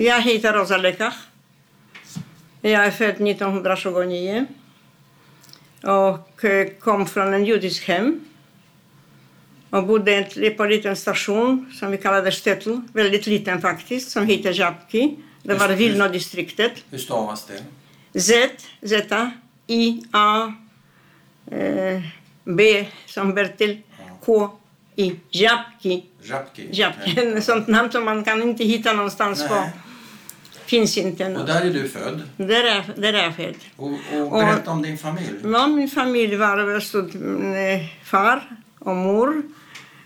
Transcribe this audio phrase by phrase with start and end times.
[0.00, 1.14] Jag heter Rosa Lekach.
[2.60, 4.46] Jag är född 1929
[5.82, 8.20] och eh, kom från en judisk hem
[9.70, 10.24] och bodde
[10.56, 15.16] på en liten station som vi kallade Stetl, väldigt liten faktiskt, som heter Żabki.
[15.42, 16.72] Det var Vilno-distriktet.
[16.90, 18.20] Hur stavas det?
[18.20, 18.50] Z,
[18.82, 19.30] Z,
[19.66, 20.54] I, A,
[21.50, 22.00] eh,
[22.44, 23.82] B som Bertil,
[24.24, 24.50] K,
[24.96, 25.12] I.
[25.30, 26.04] Żabki?
[26.22, 26.68] Żabki.
[26.72, 27.36] okej.
[27.36, 29.64] Ett sånt namn som man kan inte hitta någonstans på.
[30.70, 31.24] Finns inte.
[31.24, 31.46] Och något.
[31.46, 32.22] där är du född.
[32.36, 33.54] Där är, där är jag född.
[33.76, 35.34] Och, och berätta om din familj.
[35.44, 38.42] Ja, min familj var stod, mm, far
[38.78, 39.42] och mor.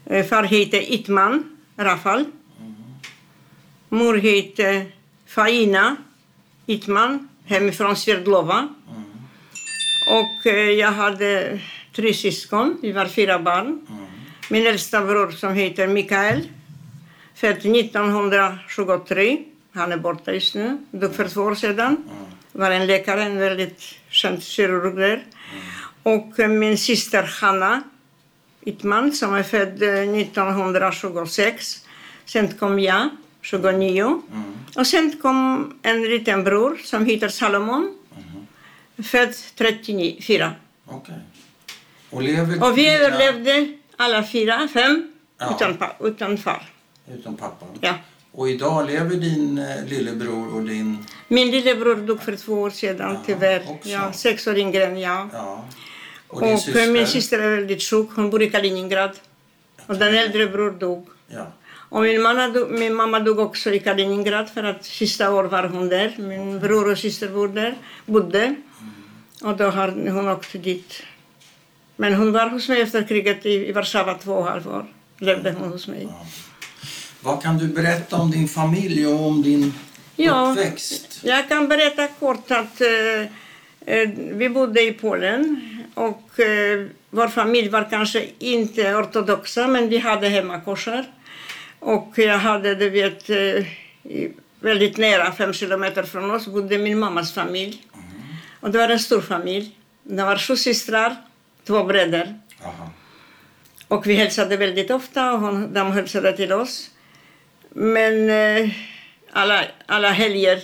[0.07, 2.25] Eh, Far hette Itman Rafal.
[3.89, 4.87] Mor hette
[5.27, 5.97] Faina
[6.67, 8.69] Itman, hemifrån Sverdlova.
[10.11, 11.61] Och eh, jag hade
[11.97, 13.87] tre syskon, vi var fyra barn.
[14.51, 16.49] Min äldsta bror som heter Mikael,
[17.35, 19.39] född 1973.
[19.75, 21.97] Han är borta just nu, dog för två år sedan.
[22.53, 25.25] Var en läkare, en väldigt känd kirurg där.
[26.03, 27.83] Och eh, min syster Hanna
[28.61, 31.87] Ittman som är född eh, 1926.
[32.25, 33.09] Sen kom jag,
[33.43, 34.23] 29.
[34.77, 37.95] Och sen kom en liten bror som heter Salomon.
[39.05, 40.53] Född 34.
[40.87, 41.15] Okej.
[42.11, 45.55] Och lever Och vi överlevde alla fyra, fem, Ja.
[45.57, 46.69] utan, pa- utan far.
[47.15, 47.69] Utom pappan?
[47.81, 47.95] Ja.
[48.37, 50.99] Och idag lever din eh, lillebror och din...
[51.29, 53.63] Min lillebror dog för två år sedan, tyvärr.
[53.71, 53.89] också.
[53.89, 55.29] Ja, sex år yngre jag.
[55.33, 55.65] Ja.
[56.29, 56.93] Och Och, syster?
[56.93, 59.11] min syster är väldigt sjuk, hon bor i Kaliningrad.
[59.87, 61.09] Och den äldre bror dog.
[61.29, 61.47] Ja.
[61.95, 65.65] Och min, mamma dog, min mamma dog också i Kaliningrad för att sista år var
[65.65, 66.15] hon där.
[66.19, 67.75] Min bror och syster bodde där.
[68.07, 68.55] Bodde.
[69.43, 71.03] Och då har hon åkt dit.
[71.97, 74.87] Men hon var hos mig efter kriget i, i Warszawa två och ett halvt år.
[75.19, 76.09] Levde hon hos mig.
[77.25, 79.75] Vad kan du berätta om din familj och om din
[80.17, 80.51] Ja.
[80.51, 81.21] uppväxt?
[81.23, 83.21] Jag kan berätta kort att eh,
[83.95, 85.61] eh, vi bodde i Polen
[85.95, 91.05] och eh, vår familj var kanske inte ortodoxa men vi hade hemmakorsar.
[91.79, 93.65] Och jag hade, du vet, eh,
[94.61, 97.83] väldigt nära, fem kilometer från oss, bodde min mammas familj.
[98.61, 99.71] Och det var en stor familj.
[100.03, 101.17] Det var sju systrar,
[101.67, 102.39] två bröder.
[102.65, 102.91] Aha.
[103.89, 106.91] Och vi hälsade väldigt ofta och hon, de hälsade till oss.
[107.75, 108.71] Men eh,
[109.33, 110.61] alla, alla helger,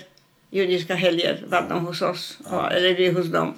[0.50, 2.38] judiska helger, var de hos oss.
[2.44, 3.54] Och, eller vi hos dem.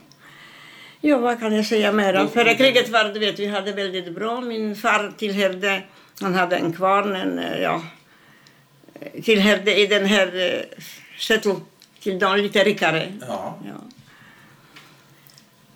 [1.01, 2.27] Ja, vad kan jag säga mer?
[2.27, 4.41] Före kriget var du vet, vi hade väldigt bra.
[4.41, 5.83] Min far tillhörde,
[6.21, 7.83] han hade en kvarn, en, eh, ja,
[9.23, 10.83] tillhörde i den här eh,
[11.19, 11.57] shuttle
[12.01, 13.13] till de lite rikare.
[13.21, 13.59] Ja.
[13.65, 13.92] Ja.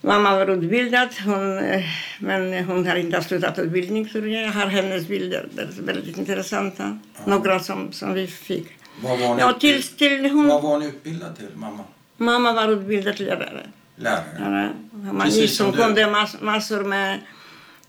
[0.07, 1.85] Mamma var utbildad, hon, eh,
[2.19, 4.09] men hon har inte slutat utbildning.
[4.09, 4.43] tror jag.
[4.43, 5.49] Jag har hennes bilder,
[5.81, 6.99] väldigt intressanta.
[7.25, 8.67] Några som, som vi fick.
[9.03, 11.85] Vad var Ja, till, till hon, vad var ni utbildad till, mamma?
[12.17, 13.67] mamma var utbildad lärare.
[13.97, 14.23] Lärare?
[14.39, 14.71] lärare.
[14.93, 17.21] Man Precis som kunde mass, massor med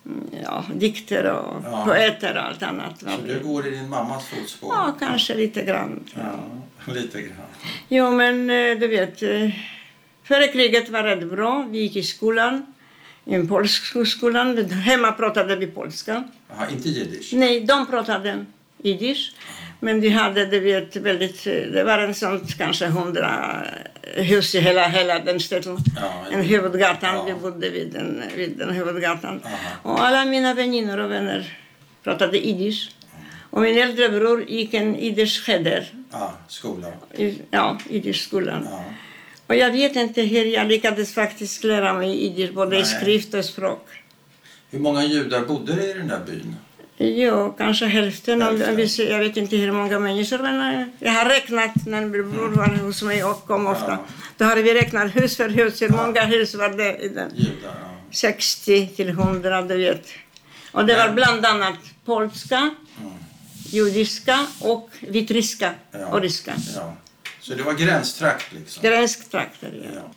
[0.06, 1.86] mm, ja, dikter och Ja.
[1.86, 3.00] poeter och allt annat.
[3.00, 4.74] Så du går i din mammas fotspår?
[4.76, 6.04] Ja, kanske lite grann.
[6.16, 7.36] Ja, lite grann.
[7.88, 9.50] Jo, men eh, du vet, eh,
[10.28, 11.68] före kriget var det bra.
[11.72, 12.66] Vi gick i skolan,
[13.26, 14.58] i en polsk skolan.
[14.72, 16.24] Hemma pratade vi polska.
[16.50, 17.34] Jaha, inte jiddisch?
[17.34, 18.46] Nej, de pratade
[18.84, 19.34] jiddisch.
[19.80, 23.64] Men vi hade, du vet, väldigt, det var en sån kanske hundra
[24.16, 25.78] hus i hela, hela den staden.
[26.32, 27.24] En huvudgatan, ja.
[27.24, 29.42] vi bodde vid den, vid den huvudgatan.
[29.46, 29.58] Aha.
[29.84, 31.58] Och alla mina väninnor och vänner
[32.04, 32.92] pratade jiddisch.
[33.50, 36.88] Och min äldre bror gick en jiddisch cheder, Ja, skola.
[37.52, 38.68] ja, jiddischskolan.
[38.72, 38.84] Ja.
[39.48, 42.88] Och jag vet inte hur jag lyckades faktiskt lära mig jiddisch, både i Nej.
[42.88, 43.88] skrift och språk.
[44.70, 46.56] Hur många judar bodde det i den där byn?
[46.98, 48.42] Jo, kanske hälften.
[48.42, 49.08] Hälften.
[49.10, 52.68] jag vet inte hur många människor, men eh, jag har räknat när min bror var
[52.68, 53.92] hos mig och kom ofta.
[53.92, 54.06] Ja.
[54.38, 57.32] Då har vi räknat hus för hus, hur många hus var det i den?
[57.36, 57.98] Judar, ja.
[58.12, 60.08] 60 till 100, du vet.
[60.72, 62.70] Och det var bland annat polska,
[63.70, 65.74] judiska och vitryska
[66.12, 66.54] och ryska.
[66.76, 66.94] ja.
[67.48, 68.84] Så det var gränstrakt liksom?
[68.84, 69.90] Gränstrakter, ja.
[69.96, 70.12] Ja.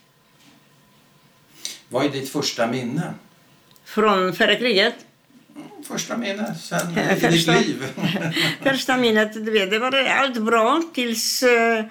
[1.89, 3.15] Vad är ditt första minne?
[3.85, 4.95] Från före kriget.
[5.89, 7.85] Första minne sen i ditt första- liv?
[8.63, 11.85] Första minnet, du vet, det var allt bra tills eh,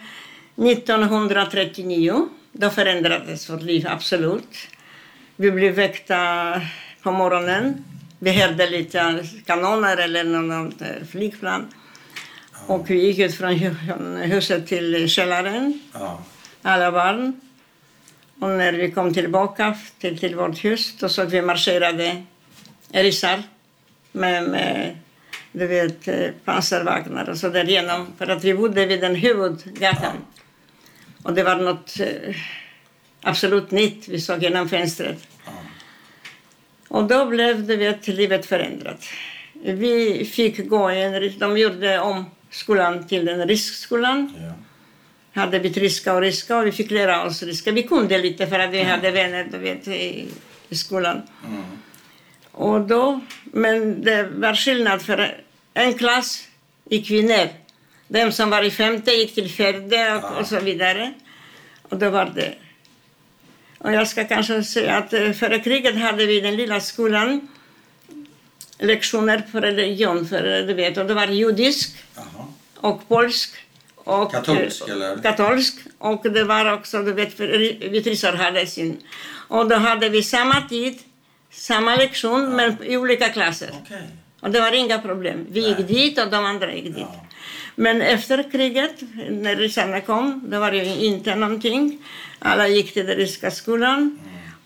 [0.55, 2.29] 1939.
[2.51, 4.57] Då förändrades vårt liv absolut.
[5.35, 6.61] Vi blev väckta
[7.01, 7.85] på morgonen.
[8.19, 11.73] Vi hörde lite kanoner eller något eh, flygplan.
[12.69, 16.23] Och vi gick ut från hu- från huset till källaren, ja.
[16.61, 17.41] alla barn.
[18.39, 22.23] Och när vi kom tillbaka till, till vårt hus då såg vi marscherade
[22.91, 23.43] ryssar
[24.11, 24.97] med, med
[25.51, 28.05] du vet, eh, pansarvagnar och så där.
[28.17, 30.17] För att vi bodde vid den huvudgatan.
[31.23, 32.35] Och det var något eh,
[33.21, 35.27] absolut nytt vi såg genom fönstret.
[35.45, 35.51] Ja.
[36.87, 39.05] Och då blev du vet, livet förändrat.
[39.63, 44.33] Vi fick gå en, de gjorde om skolan till en riskskolan.
[44.37, 44.53] Ja.
[45.41, 47.71] Hade vi ryska och ryska och vi fick lära oss ryska.
[47.71, 50.27] Vi kunde lite för att vi hade vänner du vet, i,
[50.69, 51.21] i skolan.
[51.47, 51.63] Mm.
[52.51, 55.41] Och då, men det var skillnad för
[55.73, 56.47] en klass
[56.89, 57.47] i kvinnor.
[58.07, 60.39] De som var i femte gick till fjärde och, Ja.
[60.39, 61.13] och så vidare.
[61.81, 62.53] Och då var det.
[63.77, 67.47] Och jag ska kanske säga att eh, före kriget hade vi den lilla skolan
[68.79, 72.45] lektioner för religion, för eh, du vet, och det var judisk Jaha.
[72.75, 73.49] och polsk.
[73.95, 75.21] Och, Katolsk, eh, eller?
[75.21, 75.75] Katolsk.
[75.97, 77.47] Och det var också, du vet, för
[77.89, 78.97] vitrisar hade sin.
[79.47, 80.99] Och då hade vi samma tid,
[81.51, 83.69] samma lektion, men i olika klasser.
[83.83, 84.07] Okej.
[84.41, 85.47] Och det var inga problem.
[85.49, 85.87] Vi gick Nej.
[85.87, 86.97] dit och de andra gick dit.
[86.97, 87.25] Ja.
[87.75, 88.95] Men efter kriget,
[89.29, 92.05] när ryssarna kom, det var ju inte någonting.
[92.39, 94.19] Alla gick till den ryska skolan.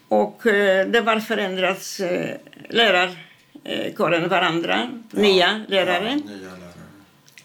[0.08, 2.02] Och eh, det var förändrats
[3.64, 6.20] eh, lärarkåren varandra, nya lärare.
[6.26, 6.74] Ja, nya lärare.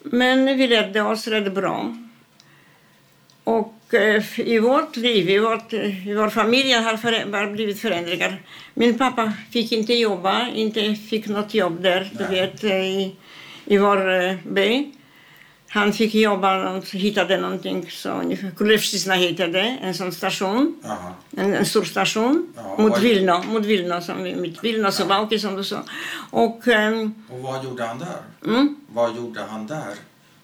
[0.02, 1.96] Men vi lärde oss rätt bra.
[3.44, 8.42] Och eh, i vårt liv, i, vårt, i vår familj har för, har blivit förändringar.
[8.74, 12.40] Min pappa fick inte jobba, inte fick något jobb där, du Nej.
[12.40, 13.16] vet, eh, i,
[13.64, 14.92] i vår eh, by.
[15.70, 18.22] Han fick jobba och hittade någonting, så
[18.56, 20.74] Kulevstisna hette det, en sån station.
[20.84, 21.12] Jaha.
[21.36, 25.38] En, en stor station Ja, mot vad- Vilno, mot Vilno, som vi, mitt Vilno, Suwałki
[25.38, 25.82] som du sa.
[26.30, 28.16] Och ehm, Och vad gjorde han där?
[28.50, 29.94] mm, Vad gjorde han där,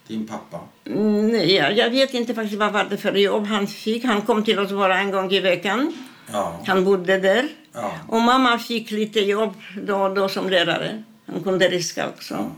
[0.06, 0.60] din pappa?
[0.86, 4.04] Mm, Nej, jag, jag vet inte faktiskt vad var det för jobb han fick.
[4.04, 5.92] Han kom till oss bara en gång i veckan.
[6.32, 6.60] Ja.
[6.66, 7.48] Han bodde där.
[7.72, 7.92] ja.
[8.08, 11.02] Och mamma fick lite jobb då och då som lärare.
[11.26, 12.50] Han kunde riska också.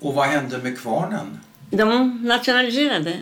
[0.00, 1.40] Och vad hände med kvarnen?
[1.70, 3.18] De nationaliserade.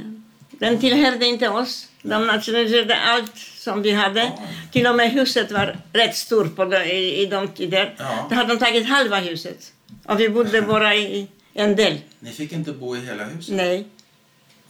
[0.51, 1.89] Den tillhörde inte oss.
[2.03, 4.21] De nationaliserade allt som vi hade.
[4.21, 4.39] Ja.
[4.73, 7.95] Till och med huset var rätt stort på de, i, i de tider.
[7.99, 8.27] Ja.
[8.31, 9.73] Då hade de tagit halva huset.
[10.05, 11.99] Och vi bodde bara i en del.
[12.21, 13.55] Ni fick inte bo i hela huset?
[13.55, 13.87] Nej,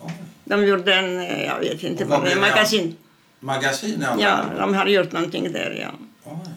[0.01, 0.13] Oj.
[0.45, 2.97] de gjorde en, jag vet inte vad av- magasin.
[3.41, 5.91] Magasin Ja, de har gjort någonting där, ja.
[6.25, 6.51] Oj.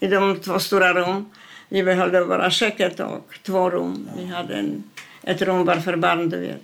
[0.00, 1.30] I de två stora rum.
[1.72, 4.08] Vi behöll bara köket och två rum.
[4.16, 4.82] Vi hade en,
[5.22, 6.62] ett rum bara för barn, du vet.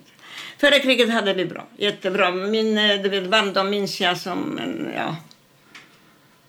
[0.58, 2.30] Före kriget hade vi bra, jättebra.
[2.30, 5.16] Min eh, du vet, barndom minns jag som en, ja,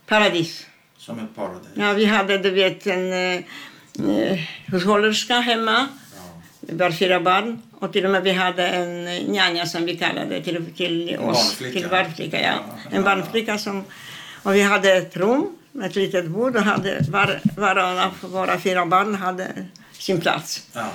[0.07, 0.67] paradis.
[0.97, 1.69] Som ett paradis?
[1.73, 3.39] Ja, vi hade, du vet, en eh,
[4.09, 5.87] eh, hushållerska hemma.
[6.59, 7.61] Vi var fyra barn.
[7.79, 11.25] Och till och med vi hade en njanja som vi kallade till, till En oss.
[11.59, 11.79] barnflicka.
[11.79, 12.53] Till barnflicka, ja.
[12.91, 13.83] En barnflicka som...
[14.43, 15.55] Och vi hade ett rum
[15.85, 20.67] ett litet bord och hade, var, var våra fyra barn hade sin plats.
[20.73, 20.89] Ja.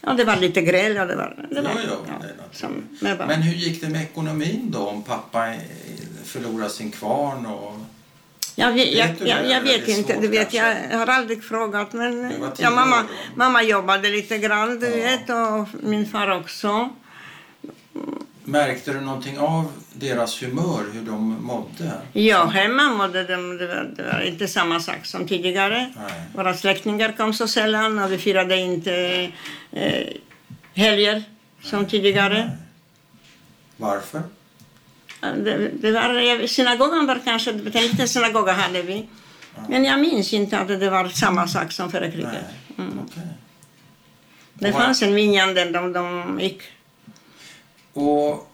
[0.00, 1.46] Ja, det var lite gräl och det var...
[1.50, 3.28] Det var Jo, jo, ja, det som med barn.
[3.28, 5.54] Men hur gick det med ekonomin då om pappa
[6.24, 7.46] förlorade sin kvarn?
[7.46, 7.74] Och...
[8.54, 11.92] Jag, vet, jag, jag, jag är vet inte, du vet, jag har aldrig frågat.
[11.92, 13.02] Men ja, mamma,
[13.36, 14.94] mamma jobbade lite grann, du Ja.
[14.96, 16.90] vet, och min far också.
[18.44, 21.92] Märkte du någonting av deras humör, hur de mådde?
[22.12, 25.92] Ja, hemma mådde de, det var, det var inte samma sak som tidigare.
[25.96, 26.22] Nej.
[26.34, 29.30] Våra släktingar kom så sällan och vi firade inte
[29.72, 30.06] eh,
[30.74, 31.22] helger
[31.62, 32.50] som tidigare.
[33.76, 34.22] Varför?
[35.20, 39.08] Det, det var, synagogan var kanske, en liten synagoga hade vi.
[39.68, 42.32] Men jag minns inte att det var samma sak som före kriget.
[42.76, 43.22] Nej, okej.
[44.54, 46.62] Det fanns en minjan där de, de gick.
[47.92, 48.48] Och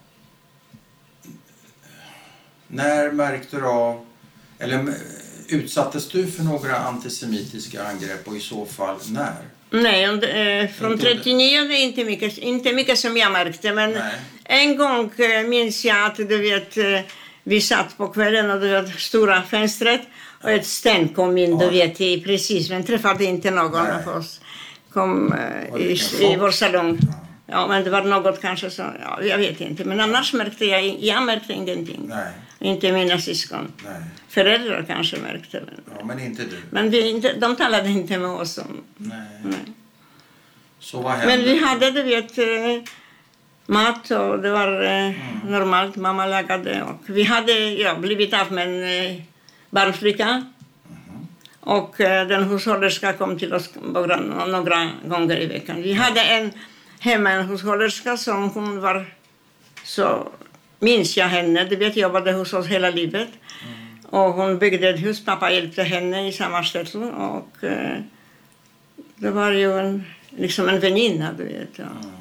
[2.68, 4.04] när märkte du av,
[4.58, 4.94] eller m-
[5.48, 9.32] utsattes du för några antisemitiska angrepp och i så fall när?
[9.70, 13.32] Nej, det, eh, från Inte under- 39 det är inte mycket, inte mycket som jag
[13.32, 13.72] märkte.
[13.72, 14.14] Men Nej.
[14.44, 17.00] en gång eh, minns jag att du vet, eh,
[17.44, 20.00] vi satt på kvällen och du vet, stora fönstret
[20.42, 21.70] och ett sten kom in, du Oj.
[21.72, 23.92] vet, i, precis, men träffade inte någon Nej.
[24.06, 24.40] av oss.
[24.92, 25.38] Kom eh,
[25.74, 26.98] det i, i vår salong.
[27.00, 27.27] Ja.
[27.50, 29.84] Ja, men det var något kanske så, ja, jag vet inte.
[29.84, 32.00] Men annars märkte jag, jag märkte ingenting.
[32.08, 33.72] Nej, Inte mina syskon.
[33.84, 34.02] nej.
[34.28, 35.62] Föräldrar kanske märkte.
[35.66, 36.56] Men, Ja, men inte du.
[36.70, 39.18] men vi inte, de talade inte med oss om Nej.
[39.44, 39.54] Nej.
[40.78, 41.36] Så vad hände?
[41.36, 42.44] Men vi hade, du vet, eh,
[43.66, 45.14] mat och det var eh, Mm.
[45.44, 45.96] normalt.
[45.96, 46.82] Mamma lagade.
[46.82, 49.22] Och vi hade ja, blivit av med en eh,
[49.70, 50.24] barnflicka.
[50.26, 51.26] Mm-hmm.
[51.60, 55.82] Och den hushållerska kom till oss några, några gånger i veckan.
[55.82, 56.50] Vi hade en
[57.00, 59.06] hemma en hushållerska som hon var
[59.84, 60.28] så
[60.78, 61.64] minns jag henne.
[61.64, 63.28] Du vet, jobbade hos oss hela livet.
[63.64, 64.04] Mm.
[64.04, 65.24] Och hon byggde ett hus.
[65.24, 67.06] Pappa hjälpte henne i samma ställe.
[67.06, 67.98] Och eh,
[69.16, 71.70] det var ju en liksom en väninna, du vet.
[71.76, 71.84] Ja.
[71.84, 72.18] Mm.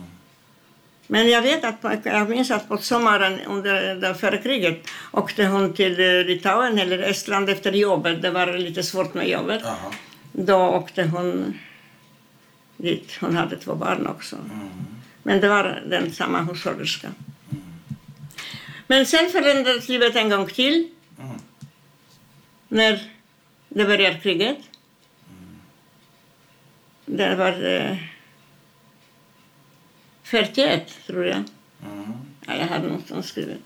[1.08, 5.46] Men jag vet att på, jag minns att på sommaren under det förra kriget åkte
[5.46, 8.22] hon till Litauen eller Estland efter jobbet.
[8.22, 9.62] Det var lite svårt med jobbet.
[9.64, 9.94] Jaha.
[10.32, 11.60] Då åkte hon
[12.78, 13.18] dit.
[13.20, 14.36] Hon hade två barn också.
[14.36, 14.70] Mm.
[15.24, 17.12] Men det var den samma hushållerska.
[18.88, 20.90] Men sen förändrades livet en gång till.
[21.20, 21.38] Mm.
[22.68, 23.12] När
[23.70, 24.58] det började kriget.
[27.06, 27.98] Det var eh,
[30.24, 31.44] 41, tror jag.
[31.86, 32.14] Mm.
[32.46, 33.62] Ja, jag hade någonstans skrivit.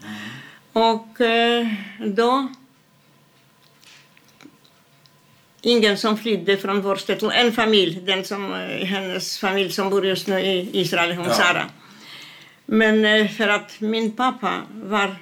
[0.74, 1.68] Och eh,
[2.06, 2.50] då...
[5.62, 7.32] Ingen som flydde från vår stad.
[7.34, 11.34] En familj, den som, eh, hennes familj som bor just nu i Israel, hon Ja.
[11.34, 11.65] Sara.
[12.65, 15.15] Men eh, för att min pappa var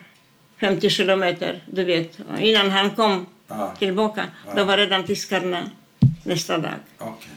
[0.60, 2.19] 50 kilometer, du vet.
[2.39, 3.74] Innan han kom Ja.
[3.79, 4.53] tillbaka, Ja.
[4.55, 5.69] då var redan tyskarna
[6.24, 6.74] nästa dag.
[6.98, 7.29] Okej.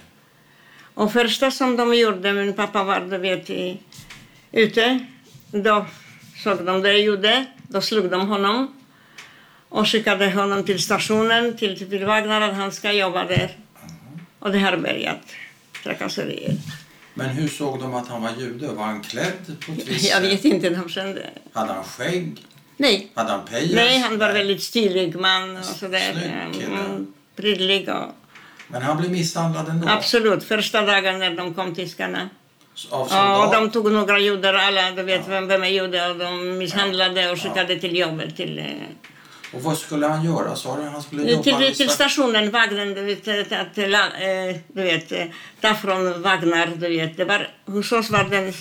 [0.94, 3.78] Och första som de gjorde, min pappa var du vet, i,
[4.52, 5.06] ute,
[5.50, 5.86] då
[6.44, 8.74] såg de det jag gjorde, då slog de honom
[9.72, 13.56] och skickade honom till stationen, till, till Wagner, att han ska jobba där.
[14.38, 15.20] Och det har börjat,
[15.82, 16.56] trakasserier.
[17.14, 18.66] Men hur såg de att han var jude?
[18.66, 21.30] Var han klädd på ett visst Jag vet inte, de kände...
[21.52, 22.36] Hade han skägg?
[22.76, 23.72] Nej, Hade han pejs?
[23.74, 26.12] nej han var väldigt stilig man och sådär.
[26.12, 26.76] Snygg kille.
[26.80, 28.14] Mm, prydlig och...
[28.68, 29.88] Men han blev misshandlad ändå?
[29.88, 32.28] Absolut, första dagen när de kom tyskarna.
[32.90, 36.58] Ja, och de tog några judar, alla, du vet vem, vem är jude, och de
[36.58, 38.36] misshandlade och skickade till jobbet.
[38.36, 38.64] Till, eh,
[39.54, 40.56] Och vad skulle han göra?
[40.56, 44.56] Sa du han skulle jobba till, till sta- stationen, vagnen, du vet, att, att, eh,
[44.72, 45.24] du vet, eh,
[45.60, 47.16] ta från Wagner, du vet.
[47.16, 48.52] Det var, hos oss var det en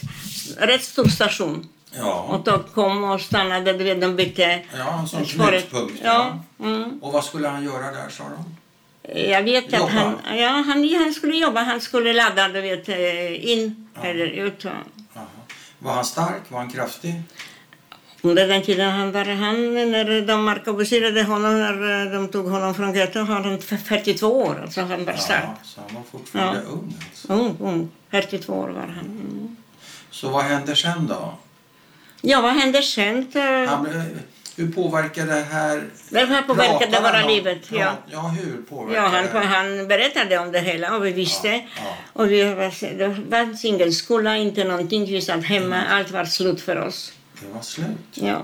[0.67, 1.67] rätt stor station.
[1.97, 5.29] Ja, Och då kom och stannade, du vet, de bytte ja spåret.
[5.69, 6.01] knutpunkt.
[6.03, 6.99] Ja, mm.
[7.01, 8.55] Och vad skulle han göra där sa de?
[9.29, 9.85] Jag vet Jobba?
[9.85, 14.25] att han, ja, han, han skulle jobba, han skulle ladda, du vet, eh, in eller
[14.25, 14.63] ut.
[14.63, 14.71] ja.
[15.13, 15.25] Jaha.
[15.79, 16.41] Var han stark?
[16.47, 17.21] Var han kraftig?
[18.23, 22.75] Under den tiden han var han, när de arkebuserade honom, när eh, de tog honom
[22.75, 24.59] från getto, har han 42 år.
[24.63, 25.43] Alltså han var stark.
[25.43, 26.69] Ja, så han var fortfarande Ja.
[26.71, 26.93] ung.
[27.09, 27.33] Alltså.
[27.33, 27.89] Ung, ung.
[28.11, 29.05] 42 år var han.
[29.05, 29.55] Mm.
[30.11, 31.33] Så vad hände sen då?
[32.21, 33.27] Ja, vad hände sen?
[33.33, 34.19] Eh, Han, blev-
[34.55, 35.83] hur påverkade det här...
[36.09, 37.71] Det här påverkade våra livet.
[37.71, 37.77] Ja.
[37.77, 41.47] Ja, ja hur påverkade Ja, han, han berättade om det hela och vi visste.
[41.47, 41.95] Ja, ja.
[42.13, 45.05] Och vi var, det fanns ingen skola, inte någonting.
[45.05, 45.81] Vi satt hemma.
[45.89, 47.13] Allt var slut för oss.
[47.41, 47.87] Det var slut.
[48.13, 48.43] Ja,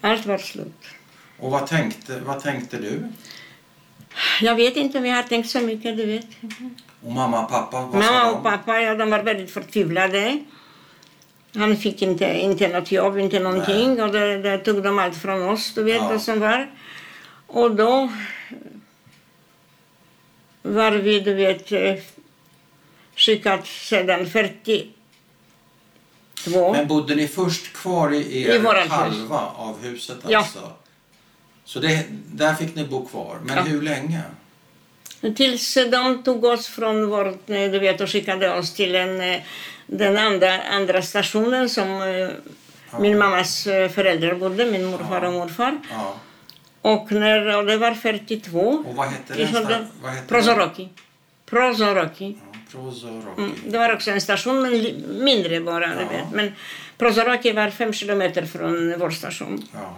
[0.00, 0.84] allt var slut.
[1.38, 3.02] Och vad tänkte, vad tänkte du?
[4.40, 6.26] Jag vet inte, vi har tänkt så mycket, du vet.
[7.02, 10.44] Och mamma och pappa, vad Mamma och pappa ja, de var väldigt förtvivlade.
[11.54, 14.02] Han fick inte, inte något jobb, inte någonting.
[14.02, 16.12] Och det, det tog de allt från oss, du vet, Ja.
[16.12, 16.70] det som var.
[17.46, 18.10] Och då
[20.62, 21.94] var vi, du vet, eh,
[23.16, 24.26] skickat sedan
[26.50, 26.72] 42.
[26.72, 28.90] Men bodde ni först kvar i er I hus.
[28.90, 30.38] halva av huset Ja.
[30.38, 30.72] alltså?
[31.64, 33.38] Så det, där fick ni bo kvar.
[33.44, 33.62] Men Ja.
[33.62, 34.20] hur länge?
[35.36, 39.40] Tills de tog oss från vårt, eh, du vet, och skickade oss till en, eh,
[39.86, 42.28] den andra, andra stationen som eh,
[43.00, 45.78] min mammas eh, föräldrar bodde, min morfar och morfar.
[45.90, 46.14] Ja.
[46.82, 48.60] Och, när, och det var 42.
[48.60, 49.86] Och Vad hette den?
[50.28, 50.88] Prozoroki.
[51.50, 52.36] Prozoroki.
[52.72, 53.42] Ja, Prozoroki.
[53.42, 53.52] Mm.
[53.66, 55.86] Det var också en station, men mindre bara.
[55.86, 56.30] Ja.
[56.32, 56.52] Men
[56.98, 59.62] Prozoroki var fem kilometer från vår station.
[59.72, 59.96] Ja.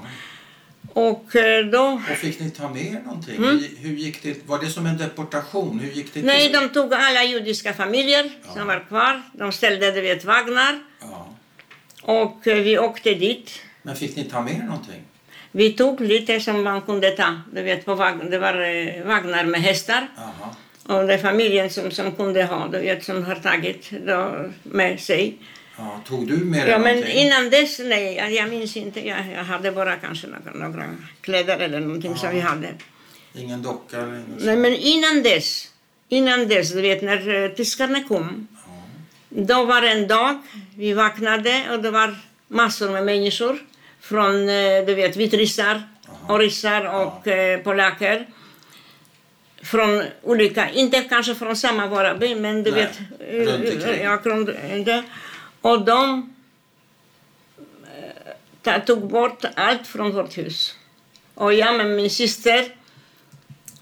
[0.92, 2.00] Och eh, då...
[2.10, 3.44] Och fick ni ta med er någonting?
[3.44, 4.46] Hur, hur gick det?
[4.46, 5.78] Var det som en deportation?
[5.78, 6.52] Hur gick det Nej, till?
[6.52, 9.22] de tog alla judiska familjer som var kvar.
[9.32, 10.78] De ställde, du vet, vagnar.
[11.00, 11.28] Ja.
[12.02, 13.60] Och eh, vi åkte dit.
[13.82, 15.02] Men fick ni ta med er någonting?
[15.52, 17.40] Vi tog lite som man kunde ta.
[17.52, 20.08] Du vet, på vagn, det var eh, vagnar med hästar.
[20.16, 20.54] Jaha.
[20.88, 25.00] Och det är familjen som, som kunde ha, du vet, som har tagit då med
[25.00, 25.38] sig.
[25.76, 27.18] Ja, tog du med dig Ja, men någonting?
[27.18, 29.06] innan dess, nej, jag, minns inte.
[29.08, 30.84] Jag, jag hade bara kanske några, några
[31.20, 32.68] kläder eller någonting som vi hade.
[33.34, 35.68] Ingen docka eller inget Nej, men innan dess,
[36.08, 38.48] innan dess, du vet, när uh, tyskarna kom,
[39.28, 40.38] då var det en dag,
[40.76, 42.16] vi vaknade och det var
[42.48, 43.58] massor med människor
[44.00, 45.82] från, eh, du vet, vitryssar
[46.28, 48.26] och ryssar och eh, polacker.
[49.62, 54.46] Från olika, inte kanske från samma Varaby, men du Nej, vet, eh, runt ja, runt,
[54.86, 55.02] det.
[55.60, 56.34] Och de
[58.64, 60.74] eh, tog bort allt från vårt hus.
[61.34, 62.64] Och jag med min syster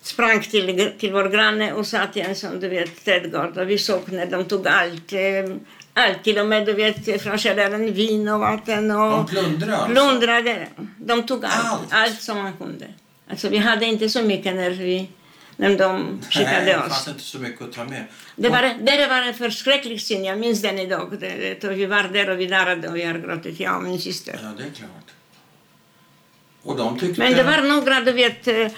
[0.03, 3.59] sprang till, till vår granne och satt i en sån, du vet, trädgård.
[3.59, 5.13] Och vi såg när de tog allt.
[5.13, 5.57] Eh,
[5.93, 8.91] allt, till och med, du vet, från källaren, vin och vatten.
[8.91, 9.93] Och De plundrade alltså?
[9.95, 10.69] plundrade.
[10.99, 11.93] De tog allt, Allt?
[11.93, 12.87] allt, som man kunde.
[13.31, 15.09] Alltså vi hade inte så mycket när vi...
[15.57, 16.89] när de skickade Nej, det oss.
[16.89, 18.05] fanns inte så mycket att ta med.
[18.37, 21.17] Det var, det var en förskräcklig syn, jag minns den idag.
[21.21, 24.01] Det, det, vi var där och vi darrade och vi har gråtit, jag och min
[24.01, 24.41] syster.
[24.43, 25.11] Ja, det är klart.
[26.63, 27.21] Och de tyckte...
[27.21, 28.69] Men det var några, du vet, eh,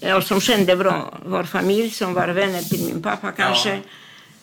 [0.00, 3.80] ja, som kände bra vår familj, som var vänner till min pappa kanske, Ja.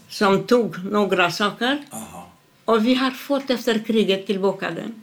[0.10, 1.84] som tog några saker.
[1.92, 2.32] Aha.
[2.66, 5.02] Och vi har fått efter kriget tillbaka den.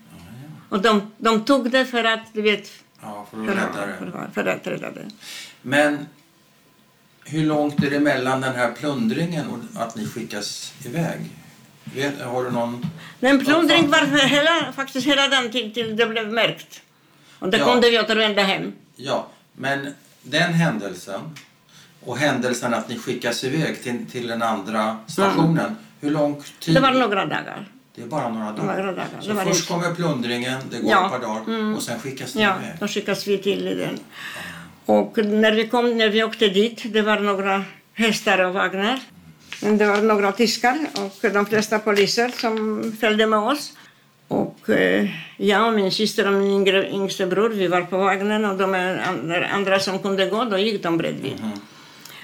[0.69, 2.71] Och de, de tog det för att, du vet,
[3.03, 3.97] Ja, för att för, rädda det.
[3.99, 5.11] för, för att rädda det.
[5.63, 6.07] Men
[7.25, 11.21] hur långt är det mellan den här plundringen och att ni skickas iväg?
[11.85, 12.87] Vet, har du någon...
[13.21, 16.81] Men plundring var hela, faktiskt hela den till, till det blev märkt.
[17.39, 17.65] Och då Ja.
[17.73, 18.73] kunde vi återvända hem.
[18.97, 21.21] Ja, men den händelsen
[22.05, 25.77] och händelsen att ni skickas iväg till, till den andra stationen.
[26.01, 26.75] Hur lång tid?
[26.75, 27.69] Det var några dagar.
[27.95, 28.65] Det är bara några dagar.
[28.77, 29.07] Några dagar.
[29.21, 31.05] Så först inte- kommer plundringen, det går Ja.
[31.07, 31.75] ett par dagar Mm.
[31.75, 32.77] och sen skickas ni Ja, iväg.
[32.81, 33.99] då skickas vi till den.
[34.87, 39.01] Och när vi, kom, när vi åkte dit, det var några hästar och vagnar.
[39.63, 43.73] Men det var några tyskar och de flesta poliser som följde med oss.
[44.29, 48.45] Och eh, jag och min syster och min yngre, yngste bror, vi var på vagnen
[48.45, 51.41] och de andra, andra som kunde gå, då gick de bredvid.
[51.41, 51.61] Mhm.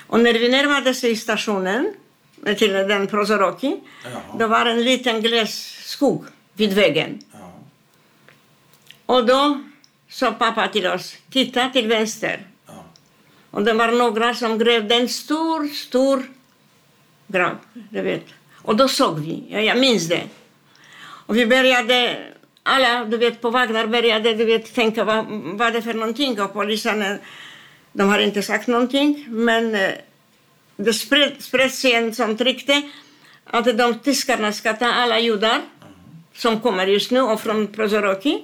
[0.07, 1.95] Och när vi närmade sig stationen,
[2.47, 3.81] eh, till den Prozoroki,
[4.39, 6.25] då var en liten gles skog
[6.55, 7.19] vid vägen.
[7.33, 7.53] Ja.
[9.07, 9.63] Och då
[10.09, 12.48] sa pappa till oss, titta till vänster.
[13.51, 16.23] Och det var några som grävde en stor, stor
[17.27, 17.57] grav.
[17.73, 18.25] Du vet.
[18.63, 20.23] Och då såg vi, ja, jag minns det.
[21.27, 22.27] Och vi började,
[22.63, 26.41] alla du vet, på vagnar började du vet, tänka vad, vad det är för någonting.
[26.41, 27.19] Och polisen,
[27.93, 29.25] de har inte sagt någonting.
[29.29, 29.91] Men eh,
[30.77, 32.83] det spred, spred sig en sånt rykte
[33.45, 35.61] att de tyskarna ska ta alla judar
[36.35, 38.43] som kommer just nu och från Prozoroki.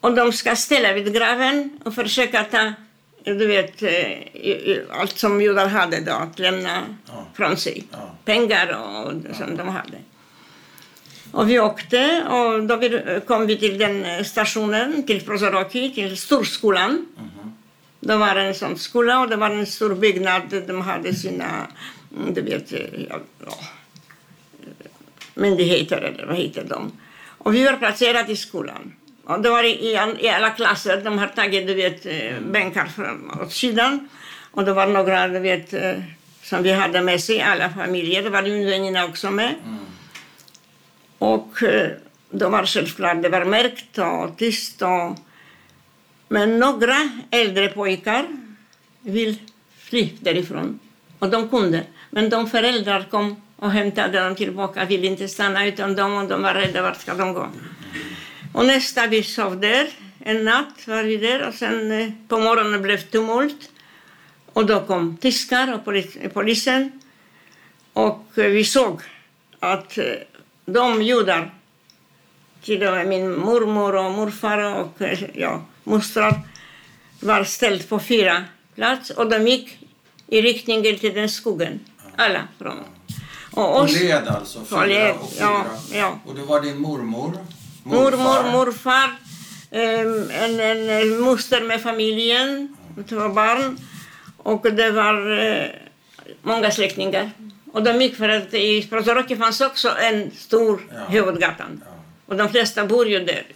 [0.00, 2.72] Och de ska ställa vid graven och försöka ta
[3.34, 7.26] du vet, eh, allt som judar hade då, att lämna Ja.
[7.34, 7.84] från sig.
[7.90, 8.10] Ja.
[8.24, 9.98] Pengar och som de hade.
[11.32, 16.16] Och vi åkte och då vi, kom vi till den eh, stationen, till Prozoroki, till
[16.16, 17.06] storskolan.
[17.16, 17.52] Mhm.
[18.00, 20.42] Det var en sån skola och det var en stor byggnad.
[20.66, 21.66] De hade sina,
[22.16, 23.54] mm, du vet, eh, ja, ja,
[25.34, 26.92] myndigheter eller vad heter de.
[27.38, 28.92] Och vi var placerade i skolan.
[29.28, 32.86] Och det var i, i, i alla klasser, de har tagit du vet, eh, bänkar
[32.86, 34.08] från, åt sidan.
[34.50, 35.94] Och det var några du vet, eh,
[36.42, 38.22] som vi hade med sig, alla familjer.
[38.22, 39.54] Det var min väninna också med.
[41.18, 41.90] Och eh,
[42.30, 44.82] det var självklart, det var mörkt och tyst.
[44.82, 45.18] Och...
[46.28, 48.24] Men några äldre pojkar
[49.00, 49.36] vill
[49.78, 50.78] fly därifrån.
[51.18, 51.82] Och de kunde.
[52.10, 56.42] Men de föräldrar kom och hämtade dem tillbaka, ville inte stanna utan dem och de
[56.42, 57.48] var rädda, vart ska de gå?
[58.58, 62.82] Och nästa vi sov där, en natt var vi där och sen eh, på morgonen
[62.82, 63.70] blev tumult.
[64.52, 67.00] Och då kom tyskar och polis, polisen.
[67.92, 69.00] Och eh, vi såg
[69.60, 70.04] att eh,
[70.66, 71.54] de judar,
[72.62, 76.40] till och med min mormor och morfar och eh, ja, mostrar,
[77.20, 78.44] var ställd på fyra
[78.74, 79.78] plats och de gick
[80.26, 81.80] i riktningen till den skogen.
[82.16, 82.78] Alla från
[83.50, 85.46] och oss, led alltså, fyra och fyra.
[85.46, 86.18] ja, ja.
[86.26, 87.38] Och det var din mormor?
[87.88, 89.10] Mormor, morfar,
[89.70, 92.76] em, en, en, moster med familjen,
[93.08, 93.78] två barn.
[94.36, 95.66] Och det var eh,
[96.42, 97.30] många släktingar.
[97.72, 101.04] Och de gick för att i Prozoroki fanns också en stor Ja.
[101.08, 101.82] huvudgatan.
[101.84, 101.90] Ja.
[102.26, 103.46] Och de flesta bor ju där.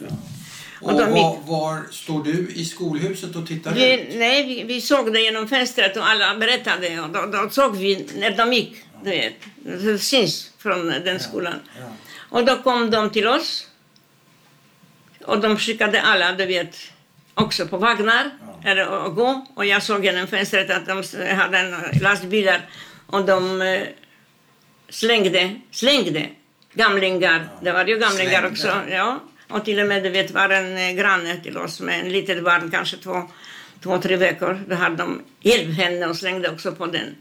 [0.80, 3.76] Och Och de var, var står du i skolhuset och tittar ut?
[3.76, 7.00] Vi, nej, vi, vi såg det genom fönstret och alla berättade.
[7.00, 8.76] Och då, då såg vi när de gick.
[9.04, 9.32] Du vet.
[9.64, 11.54] Det syns från den skolan.
[11.80, 11.86] Ja.
[12.28, 13.66] Och då kom de till oss.
[15.24, 16.76] Och de skickade alla, du vet,
[17.34, 18.70] också på vagnar Ja.
[18.70, 19.46] eller att gå.
[19.54, 21.02] Och jag såg genom fönstret att de
[21.34, 22.60] hade en lastbilar
[23.06, 23.82] och de eh,
[24.88, 26.26] slängde, slängde
[26.74, 27.48] gamlingar.
[27.52, 27.58] Ja.
[27.64, 28.48] Det var ju gamlingar Slängde.
[28.48, 28.80] också.
[28.90, 29.20] Ja.
[29.48, 32.44] Och till och med, du vet, var en eh, granne till oss med en litet
[32.44, 33.22] barn, kanske två,
[33.82, 34.60] två tre veckor.
[34.68, 37.16] Då hade de hjälpt henne och slängde också på den.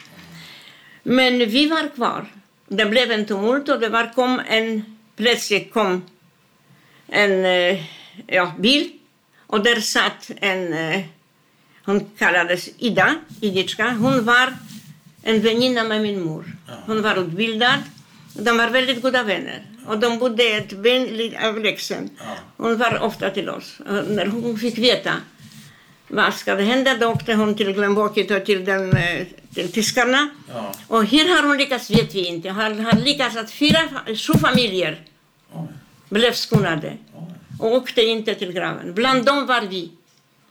[1.03, 2.25] Men vi var kvar.
[2.67, 6.05] Det blev en tumult och det var kom en, plötsligt kom
[7.11, 7.83] en eh,
[8.27, 8.91] ja, bil
[9.47, 11.01] och där satt en, eh,
[11.85, 13.89] hon kallades Ida, Iditska.
[13.89, 14.53] Hon var
[15.23, 16.45] en väninna med min mor.
[16.85, 17.79] Hon var utbildad.
[18.33, 19.65] De var väldigt goda vänner.
[19.87, 20.71] Och de bodde ett
[21.11, 22.09] lite avlägsen.
[22.57, 23.79] Hon var ofta till oss.
[23.79, 25.13] Och när hon fick veta
[26.07, 30.29] vad ska det hända, då åkte hon till Glenbocket och till, den, eh, till tyskarna.
[30.49, 30.73] Ja.
[30.87, 32.49] Och hur har hon lyckats vet vi inte.
[32.49, 35.01] Hon har lyckats att fyra, sju familjer
[36.11, 36.97] blev skonade
[37.59, 38.93] och åkte inte till graven.
[38.93, 39.91] Bland dem var vi.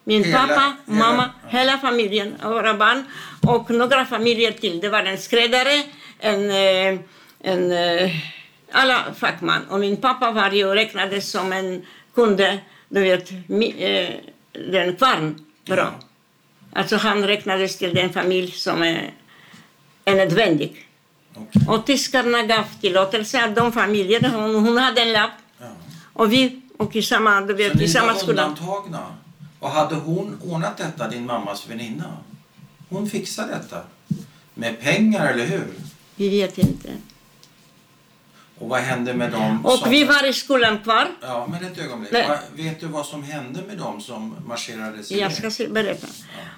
[0.05, 1.59] Min Hela- pappa, hela- mamma, ja.
[1.59, 3.05] hela familjen, våra barn
[3.47, 4.81] och några familjer till.
[4.81, 5.83] Det var en skräddare,
[6.19, 7.01] en, eh,
[7.43, 8.11] en eh,
[8.73, 9.63] alla fackman.
[9.71, 14.11] Och min pappa var ju räknades som en kunde, du vet, eh,
[14.71, 15.95] den kvarn bra.
[16.73, 19.11] Alltså han räknades till den familj som är,
[20.05, 20.87] är nödvändig.
[21.35, 21.63] Okej.
[21.69, 25.31] Och tyskarna gav tillåtelse att de familjerna, hon, hon hade en lapp.
[26.13, 28.43] Och vi och i samma, du Så vet, i ni samma var skola.
[28.49, 29.07] undantagna?
[29.59, 32.17] Och hade hon ordnat detta, din mammas väninna?
[32.89, 33.83] Hon fixade detta?
[34.55, 35.67] Med pengar, eller hur?
[36.17, 36.89] Vi vet inte.
[38.61, 39.91] Och vad hände med dem Och som...
[39.91, 41.07] vi var i skolan kvar.
[41.23, 42.13] Ja, men ett ögonblick.
[42.13, 42.29] Nej.
[42.57, 45.73] Vet du vad som hände med dem som marscherade sig Jag ska iväg?
[45.73, 46.07] berätta.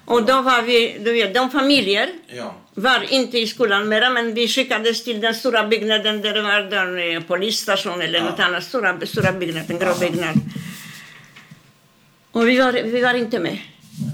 [0.05, 4.33] Och då var vi, du vet, de familjer Ja, var inte i skolan mera, men
[4.33, 8.25] vi skickades till den stora byggnaden där det var en eh, polisstation eller Ja.
[8.25, 9.95] något annat, stora, stora byggnad, en grå Ja.
[9.99, 10.35] byggnad.
[12.31, 13.57] Och vi var, vi var inte med.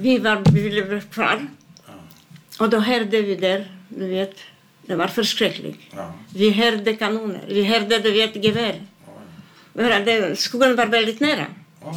[0.02, 1.48] Vi, var, vi blev kvar.
[1.88, 1.94] Ja.
[2.60, 4.36] Och då hörde vi där, du vet,
[4.90, 5.80] det var förskräckligt.
[5.96, 6.14] ja.
[6.36, 8.82] Vi hörde kanoner, vi hörde, du vet, gevär.
[9.76, 11.46] Hörde- Skogen var väldigt nära.
[11.84, 11.96] oj.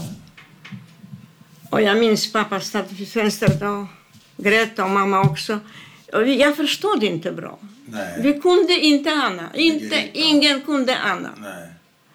[1.71, 3.87] Och jag minns pappa satt vid fönstret och
[4.45, 5.59] grät och mamma också.
[6.13, 7.59] Och jag förstod inte bra.
[7.87, 8.21] Nej.
[8.23, 9.51] Vi kunde inte ana.
[9.55, 11.31] Inte, ingen kunde ana.
[11.37, 11.69] Nej.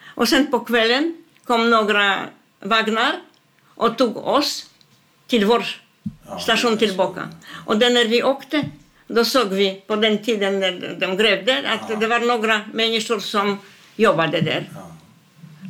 [0.05, 2.19] Och sen på kvällen kom några
[2.59, 3.13] vagnar
[3.65, 4.69] och tog oss
[5.27, 5.65] till vår
[6.29, 7.29] Ja, station tillbaka.
[7.65, 8.69] Och då när vi åkte,
[9.07, 11.95] då såg vi på den tiden när de grävde att Ja.
[11.95, 13.59] det var några människor som
[13.95, 14.69] jobbade där.
[14.75, 14.91] Ja.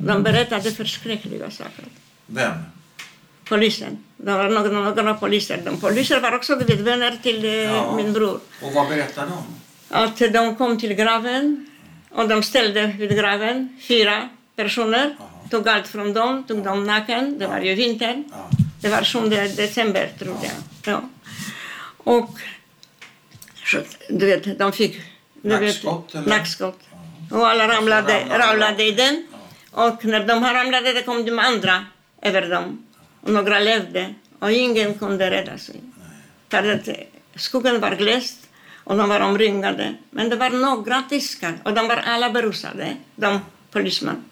[0.06, 1.86] De berättade förskräckliga saker.
[2.26, 2.52] Vem?
[3.50, 3.98] Polisen.
[4.18, 5.62] Det var några, några poliser.
[5.66, 7.94] De poliser var också vet, vänner till eh, Ja.
[7.96, 8.40] min bror.
[8.62, 9.44] Och vad berättar de?
[9.90, 11.66] Att de kom till graven
[12.12, 15.16] och de ställde vid graven fyra personer.
[15.20, 15.28] Jaha.
[15.52, 17.40] Tog allt från dem, tog dem naken.
[17.40, 18.24] Det var ju vinter.
[18.32, 18.50] Ja.
[18.82, 20.94] Det var 7 december, tror jag.
[20.94, 21.02] Ja.
[21.98, 22.30] Och
[23.68, 23.78] så,
[24.10, 25.02] du vet, de fick
[26.26, 26.80] Nackskott.
[27.32, 29.28] Och alla ramlade, ramlade ramlade i den.
[29.72, 31.86] Och när de här ramlade det kom de andra
[32.22, 32.86] över dem.
[33.22, 34.14] Och några levde.
[34.40, 35.76] Och ingen kunde rädda sig.
[36.50, 36.96] För att eh,
[37.36, 38.38] skogen var glest
[38.84, 39.96] och de var omringade.
[40.10, 43.40] Men det var några tyskar och de var alla berusade, de
[43.72, 44.24] polismän.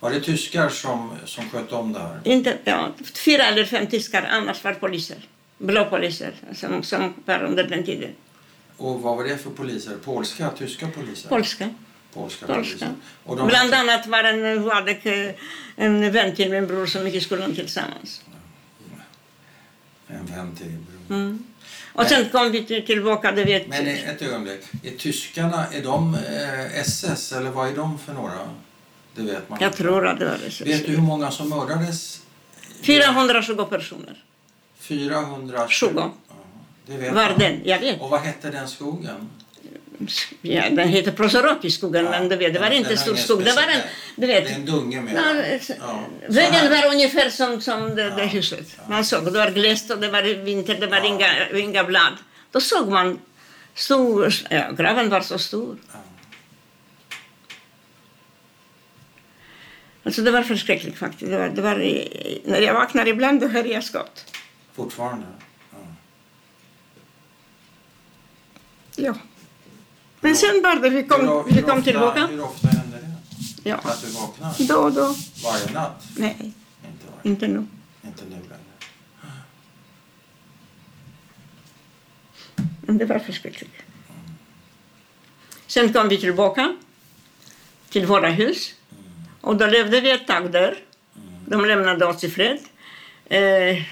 [0.00, 2.20] Var det tyskar som, som skötte om det här?
[2.24, 5.16] Inte, ja, fyra eller fem tyskar, annars var poliser.
[5.58, 8.10] Blå poliser som, som var under den tiden.
[8.76, 9.96] Och vad var det för poliser?
[10.04, 10.50] Polska?
[10.50, 11.28] Tyska poliser?
[11.28, 11.70] Polska.
[12.12, 12.54] Polska, Polska.
[12.54, 12.94] poliser.
[13.24, 15.34] Och de Bland annat var en, Władek, eh,
[15.76, 18.22] en vän till min bror som gick i skolan tillsammans.
[20.08, 21.16] En vän till din bror.
[21.16, 21.44] Mm.
[21.92, 23.68] Och sen kom vi till, tillbaka, du vet.
[23.68, 24.60] Men ett ögonblick.
[24.82, 28.38] Är tyskarna, är de eh, SS eller vad är de för några?
[29.14, 32.20] Det vet man Jag tror att det var Vet du hur många som mördades?
[32.82, 34.22] 420 personer
[34.86, 35.68] 420.
[35.68, 35.92] 20.
[35.96, 36.12] Ja,
[36.86, 37.14] det vet
[37.64, 38.00] jag vet.
[38.00, 39.28] Och vad hette den skogen?
[40.40, 43.44] Ja, den heter Prosoropi-skogen, Ja, men du vet, det var inte stor skog.
[43.44, 43.80] Det var en,
[44.16, 45.14] du Det är vet, en dunge med.
[45.14, 45.34] Ja,
[45.80, 46.04] Ja,
[46.58, 46.82] här.
[46.82, 48.76] var ungefär som, som det, det huset.
[48.88, 52.12] Man såg, det var glest och det var vinter, det var inga, inga blad.
[52.52, 53.18] Då såg man
[53.74, 55.76] stor, ja, graven var så stor.
[60.02, 61.30] Alltså det var förskräckligt faktiskt.
[61.30, 61.74] Det var, det var,
[62.44, 64.24] när jag vaknar ibland då hör jag skott.
[64.76, 65.26] Fortfarande?
[65.70, 65.78] Ja.
[68.96, 69.14] Ja.
[70.20, 72.26] Men sen det, vi Hur, kom, hur vi kom ofta, tillbaka.
[72.26, 73.68] Hur ofta händer det?
[73.68, 73.76] Ja.
[73.76, 74.54] Att du vaknar?
[74.68, 75.14] Då och då.
[75.44, 76.04] Varje natt?
[76.16, 77.66] Nej, Inte varje inte nu.
[78.04, 78.56] Inte nu längre.
[82.80, 83.74] Men det var förskräckligt.
[85.66, 86.76] Sen kom vi tillbaka
[87.88, 88.74] till våra hus.
[89.40, 90.78] Och då levde vi ett tag där.
[91.46, 92.58] De lämnade oss i fred.
[93.24, 93.82] Eh,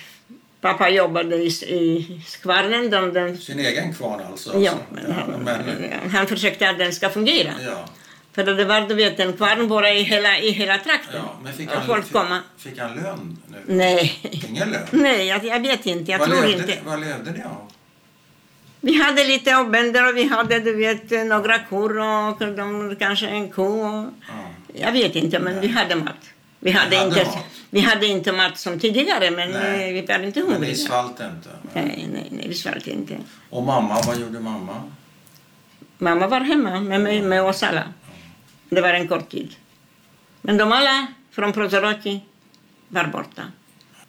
[0.65, 1.47] pappa jobbade i,
[1.81, 2.91] i kvarnen.
[2.91, 4.51] De, de, Sin egen kvarn alltså?
[4.59, 4.85] ja, alltså.
[4.95, 7.53] men han, men, han försökte att den ska fungera.
[7.65, 7.85] ja,
[8.35, 11.15] För det var du vet, en kvarn bara i hela, i hela trakten.
[11.25, 11.35] ja.
[11.45, 12.39] Men fick han, folk komma.
[12.59, 13.57] fick han lön nu?
[13.67, 14.03] Nej,
[14.49, 14.87] Ingen lön?
[14.91, 16.11] Nej jag, jag vet inte.
[16.13, 16.79] Jag vad, tror levde, inte.
[16.85, 17.71] vad levde ni av?
[18.81, 23.27] Vi hade lite av bönder och vi hade du vet, några kor och de, kanske
[23.27, 23.65] en ko.
[23.65, 24.85] Och, Ja.
[24.87, 26.23] jag vet inte, men vi hade mat.
[26.65, 27.45] Vi hade, hade inte, mat?
[27.71, 29.89] vi hade inte mat som tidigare, men Nej.
[29.89, 30.77] eh, vi var inte Men ni hungriga.
[30.77, 31.49] svalt inte?
[31.75, 33.17] Nej, nej, nej, vi svalt inte.
[33.51, 34.83] Och mamma, vad gjorde mamma?
[35.99, 37.85] Mamma var hemma med, mig, med oss alla.
[38.71, 39.55] Det var en kort tid.
[40.43, 42.21] Men de alla från Prozoroki
[42.89, 43.43] var borta.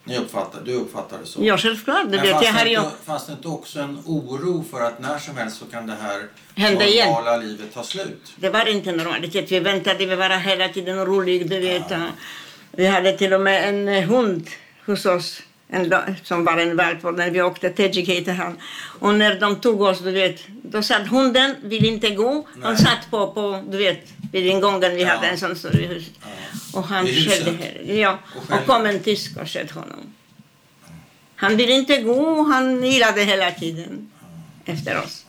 [0.03, 1.45] Ni uppfattade, du uppfattade det så?
[1.45, 2.03] Ja, självklart.
[2.03, 5.19] Men vet, jag det har inte, fanns det inte också en oro för att när
[5.19, 7.07] som helst så kan det här Hända igen.
[7.07, 8.33] normala livet ta slut?
[8.35, 9.51] Det var inte normalitet.
[9.51, 11.91] Vi väntade, vi var hela tiden oroliga, du vet.
[12.77, 14.49] Vi hade till och med en eh, hund
[14.85, 15.41] hos oss.
[15.69, 18.57] en, som var en valp när vi åkte, heter han.
[18.99, 22.33] Och när de tog oss, du vet, då satt hunden, ville inte gå.
[22.33, 22.43] Nej.
[22.63, 25.07] Han satt på, på, du vet, vid ingången, vi Ja.
[25.15, 26.03] hade en sån stor hus.
[26.73, 27.93] Och han I skällde, här.
[27.95, 30.13] ja, Och och, kom en tysk och sköt honom.
[31.35, 34.11] Han ville inte gå, han gillade hela tiden
[34.65, 35.25] efter oss.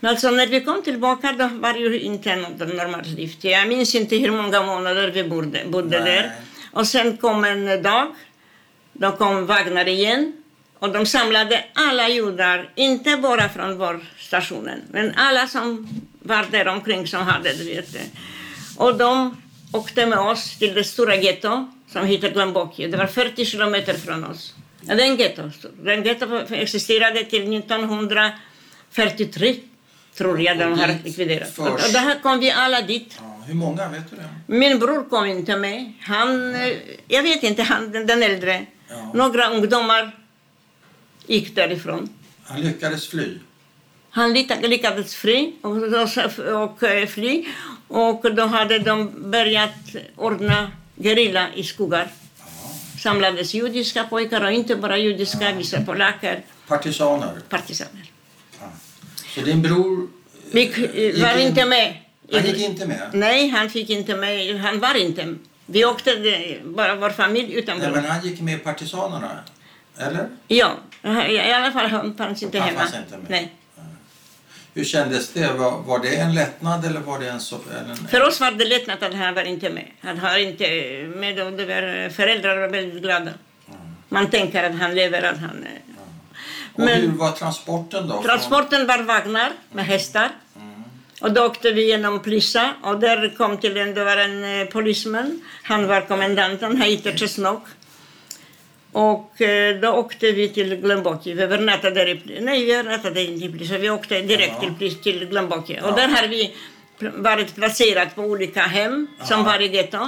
[0.00, 3.34] Men alltså när vi kom tillbaka då var det ju inte något normalt liv.
[3.40, 6.32] Jag minns inte hur många månader vi bodde, bodde där.
[6.74, 8.14] Och sen kom en dag,
[8.92, 10.32] då kom Wagner igen
[10.78, 15.88] och de samlade alla judar, inte bara från vår stationen, men alla som
[16.20, 17.84] var där omkring som hade, det.
[18.76, 19.36] Och de
[19.72, 22.86] åkte med oss till det stora getto som heter Glenboki.
[22.86, 24.54] Det var 40 kilometer från oss.
[24.80, 25.50] Ja, Det är en getto.
[25.82, 29.56] Den getto existerade till 1943,
[30.16, 31.58] tror jag, de har likviderat.
[31.58, 33.18] Och, och där kom vi alla dit.
[33.44, 34.28] Ja, hur många, vet du det?
[34.46, 35.92] Min bror kom inte med.
[36.00, 36.72] Han, eh,
[37.08, 38.66] jag vet inte, han, den den äldre.
[38.88, 39.10] Ja.
[39.14, 40.16] Några ungdomar
[41.26, 42.08] gick därifrån.
[42.44, 43.38] Han lyckades fly.
[44.10, 47.44] Han lyck- lyckades fly och, och, och eh, fly.
[47.88, 49.70] Och då hade de börjat
[50.16, 52.08] ordna gerilla i skogar.
[53.02, 57.32] Samlades judiska pojkar och inte bara judiska, vissa polacker, Partisaner.
[57.48, 58.10] partisaner.
[59.34, 60.08] Så din bror...
[60.52, 60.62] Vi
[61.16, 61.96] eh, var in- inte med.
[62.32, 63.10] Han gick inte med?
[63.12, 64.60] Nej, han fick inte med.
[64.60, 65.34] Han var inte.
[65.66, 66.10] Vi åkte
[66.64, 69.30] bara vår familj utan Nej, men han gick med partisanerna?
[69.98, 70.28] Eller?
[70.48, 70.76] Ja,
[71.28, 72.80] i alla fall han fanns inte Han hemma.
[72.80, 73.26] fanns inte med.
[73.30, 73.52] Nej.
[74.74, 75.52] Hur kändes det?
[75.52, 77.40] Var, var det en lättnad eller var det en...
[77.40, 79.86] Så, en För oss var det lättnad att han var inte med.
[80.00, 80.64] Han har inte
[81.16, 83.30] med och det var, föräldrar var väldigt glada.
[84.08, 85.64] Man tänker att han lever, att han...
[85.64, 85.94] eh,
[86.74, 88.22] och men- hur var transporten då?
[88.22, 90.30] Transporten var vagnar med hästar.
[91.20, 94.66] Och då åkte vi genom Plissa och där kom till en, det var en eh,
[94.66, 95.40] polisman.
[95.62, 97.62] Han var kommendanten, han hette Czesnok.
[98.92, 101.32] Och eh, då åkte vi till Glömboki.
[101.34, 103.78] Vi övernattade där i Nej, vi övernattade inte i Plissa.
[103.78, 104.60] Vi åkte direkt Ja.
[104.60, 105.78] till, Plis- till Glömboki.
[105.82, 105.88] Ja.
[105.88, 106.54] Och där har vi
[107.14, 109.44] varit placerat på olika hem som Ja.
[109.46, 109.98] var i getto.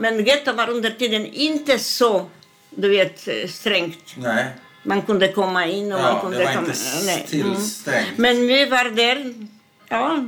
[0.00, 2.26] Men getto var under tiden inte så,
[2.70, 4.14] du vet, eh, strängt.
[4.16, 4.46] Nej.
[4.82, 6.66] Man kunde komma in och Ja, man kunde det var komma...
[6.66, 7.26] inte nej.
[7.28, 8.06] tillstängt.
[8.18, 9.34] Men vi var där,
[9.88, 10.24] ja,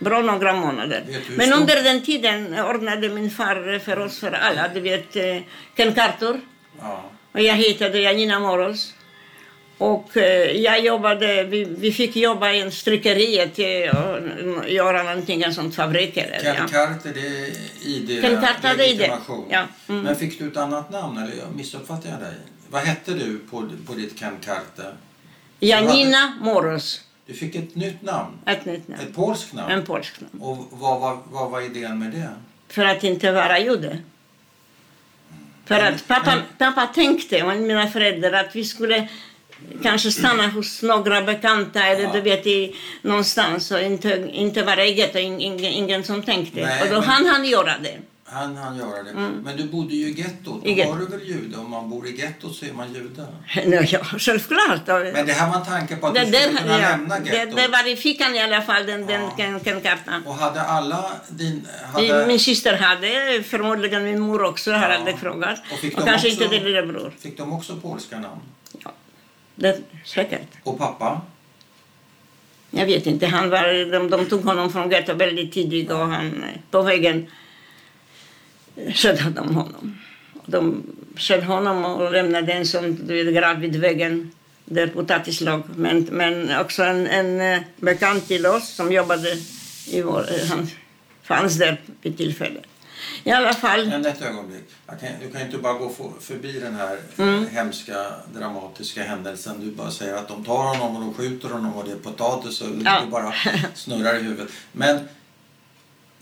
[0.00, 1.04] bra några månader.
[1.36, 5.36] Men under den tiden ordnade min far för oss, för alla, du vet, eh,
[5.76, 6.40] Ken Carter.
[6.80, 7.04] Ja.
[7.32, 8.94] Och jag heter Janina Moros.
[9.78, 15.54] Och eh, jag jobbade, vi, vi fick jobba i en strykeriet och göra någonting, en
[15.54, 16.16] sån fabrik.
[16.16, 16.68] Eller, Ken ja.
[16.68, 17.50] Carter, det är
[17.88, 18.84] ID, Ken Carter, det är det.
[18.84, 19.46] legitimation.
[19.50, 20.02] Ja, mm.
[20.02, 22.34] Men fick du ett annat namn eller jag missuppfattade jag dig?
[22.70, 24.94] Vad hette du på, på ditt Ken Carter?
[25.60, 29.02] Janina Moros, Du fick ett nytt namn, ett nytt namn.
[29.02, 29.72] ett polskt namn.
[29.72, 30.42] En polsk namn.
[30.42, 32.28] Och vad var, vad var idén med det?
[32.68, 33.98] För att inte vara jude.
[35.64, 39.08] För att pappa, pappa tänkte, och mina föräldrar, att vi skulle
[39.82, 42.12] kanske stanna hos några bekanta eller Ja.
[42.12, 46.60] du vet i, någonstans och inte, inte vara eget och in, ingen, ingen som tänkte.
[46.60, 47.98] Nej, och då men- hann han göra det.
[48.32, 49.12] Han han göra det.
[49.44, 50.64] Men du bodde ju i gettot.
[50.64, 50.66] Mm.
[50.66, 50.94] I Då gettot.
[50.94, 51.56] var du väl jude?
[51.56, 53.26] Om man bor i gettot så är man jude.
[53.92, 54.86] Ja, självklart.
[54.86, 57.18] Men det här var en tanke på att det, du det, skulle kunna ja, lämna
[57.18, 57.56] det, gettot.
[57.56, 59.30] det var i fickan i alla fall, den, den Ja.
[59.30, 60.22] kan, kan kartan.
[60.26, 61.52] Och hade alla din...
[61.96, 64.94] Min, Hade, min syster hade, förmodligen min mor också, har Ja.
[64.96, 65.58] aldrig frågat.
[65.72, 67.12] Och fick Och, de kanske också- inte din lillebror.
[67.18, 68.40] fick de också polska namn?
[68.84, 68.92] Ja.
[69.54, 70.48] Det, säkert.
[70.62, 71.20] Och pappa?
[72.70, 76.44] Jag vet inte, han var, de, de tog honom från getto väldigt tidigt och han,
[76.70, 77.30] på vägen
[78.94, 79.98] sköt de honom.
[80.46, 80.82] De
[81.16, 84.30] sköt honom och lämnade en som vet, grav vid vägen
[84.64, 85.62] där potatislag.
[85.76, 89.36] Men, men också en, en eh, bekant till oss som jobbade
[89.86, 90.68] i vår, eh, han
[91.22, 92.62] fanns där vid tillfället.
[93.24, 94.64] I alla fall, Men ett ögonblick.
[94.86, 97.46] Jag kan, du kan inte bara gå förbi den här Mm.
[97.52, 99.54] hemska, dramatiska händelsen.
[99.60, 102.60] Du bara säger att de tar honom och de skjuter honom och det är potatis
[102.60, 103.00] och Ja.
[103.04, 103.32] du bara
[103.74, 104.48] snurrar i huvudet.
[104.72, 104.98] Men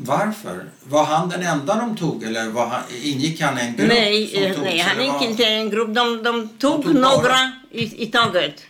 [0.00, 0.64] varför?
[0.84, 4.26] Var han den enda de tog eller var han, ingick han i en grupp nej,
[4.28, 5.94] som eh, togs, nej han eller gick var- inte i en grupp.
[5.94, 8.62] De, de tog, tog bara- några i, i taget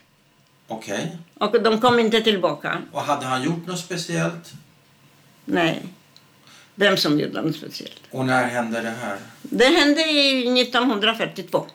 [0.68, 1.16] Okej.
[1.34, 2.82] och de kom inte tillbaka.
[2.92, 4.52] Och hade han gjort något speciellt?
[5.44, 5.82] Nej.
[6.74, 8.00] Vem som gjorde något speciellt.
[8.10, 9.16] Och när hände det här?
[9.42, 11.66] Det hände i 1942.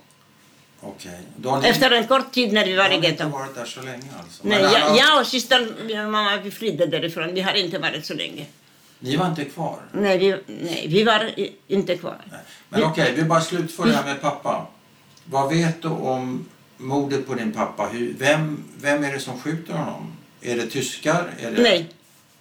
[0.81, 1.19] Okej.
[1.37, 3.65] Då har ni, Efter en kort tid när vi var i ni inte varit där
[3.65, 4.41] så länge alltså?
[4.47, 7.33] Nej, jag, jag och systern, mamma, vi flydde därifrån.
[7.33, 8.45] Vi har inte varit så länge.
[9.03, 9.79] Ni var inte kvar?
[9.91, 12.17] Nej, vi, nej, vi var i- inte kvar.
[12.31, 12.39] Nej.
[12.69, 14.67] Men okej, vi bara slutför det här med pappa.
[15.25, 16.45] Vad vet du om
[16.77, 17.87] mordet på din pappa?
[17.91, 20.13] Hur, vem, vem är det som skjuter honom?
[20.41, 21.33] Är det tyskar?
[21.39, 21.89] Är det Nej,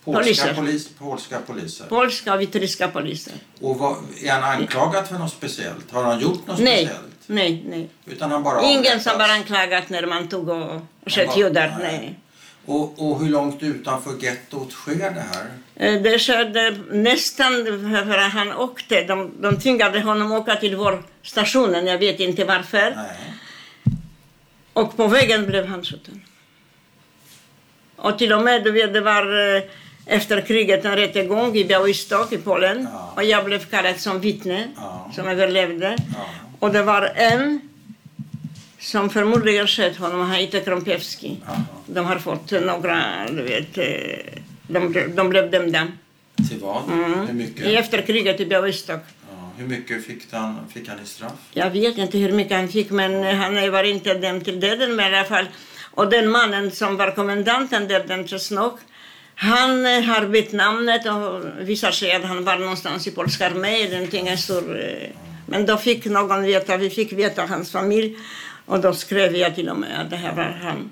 [0.05, 0.55] polska, poliser.
[0.55, 1.87] Polis, polska poliser?
[1.89, 3.33] polska och vitryska poliser.
[3.61, 5.91] Och vad, är han anklagad för något speciellt?
[5.91, 7.15] Har han gjort något Nej, speciellt?
[7.27, 7.89] nej, nej.
[8.07, 9.05] Utan han bara Ingen avrättas?
[9.05, 11.77] som bara anklagat när man tog och sköt bara- judar.
[11.81, 11.99] nej.
[11.99, 12.19] Nej.
[12.67, 15.47] Och, och hur långt utanför gettot sker det här?
[15.77, 17.53] Eh, Det skedde nästan
[18.09, 19.05] för att han åkte.
[19.05, 21.87] De, de tvingade honom åka till vår stationen.
[21.87, 22.91] Jag vet inte varför.
[22.97, 23.33] Nej.
[24.73, 26.23] Och på vägen blev han skjuten.
[27.97, 29.63] Och till och med, du vet, det var eh,
[30.07, 32.89] efter kriget en rättegång i Białystok i Polen.
[32.93, 33.13] Ja.
[33.17, 35.11] Och jag blev kallad som vittne, Ja.
[35.15, 35.97] som överlevde.
[36.15, 36.27] Ja.
[36.59, 37.61] Och det var en
[38.83, 40.21] som förmodligen sköt honom,
[40.61, 41.37] Krąpiewski.
[41.47, 41.63] Jaha.
[41.87, 45.87] De har fått några, du vet, eh, de, blev- de blev dömda.
[46.49, 46.83] Till vad?
[46.93, 47.27] Mm.
[47.27, 47.67] Hur mycket?
[47.67, 49.01] I efterkriget i Białystok.
[49.31, 51.33] Ja, hur mycket fick han, fick han i straff?
[51.53, 55.13] Jag vet inte hur mycket han fick, men han var inte dömd till döden men
[55.13, 55.47] i alla fall.
[55.91, 58.79] Och den mannen som var kommendanten där, den Czesnok,
[59.35, 63.91] han eh, har bytt namnet och visar sig att han var någonstans i polska armén.
[63.91, 65.09] någonting, en stor, eh,
[65.47, 68.17] Men då fick någon veta, vi fick veta hans familj
[68.67, 70.91] och då skrev jag till och med att det här var han.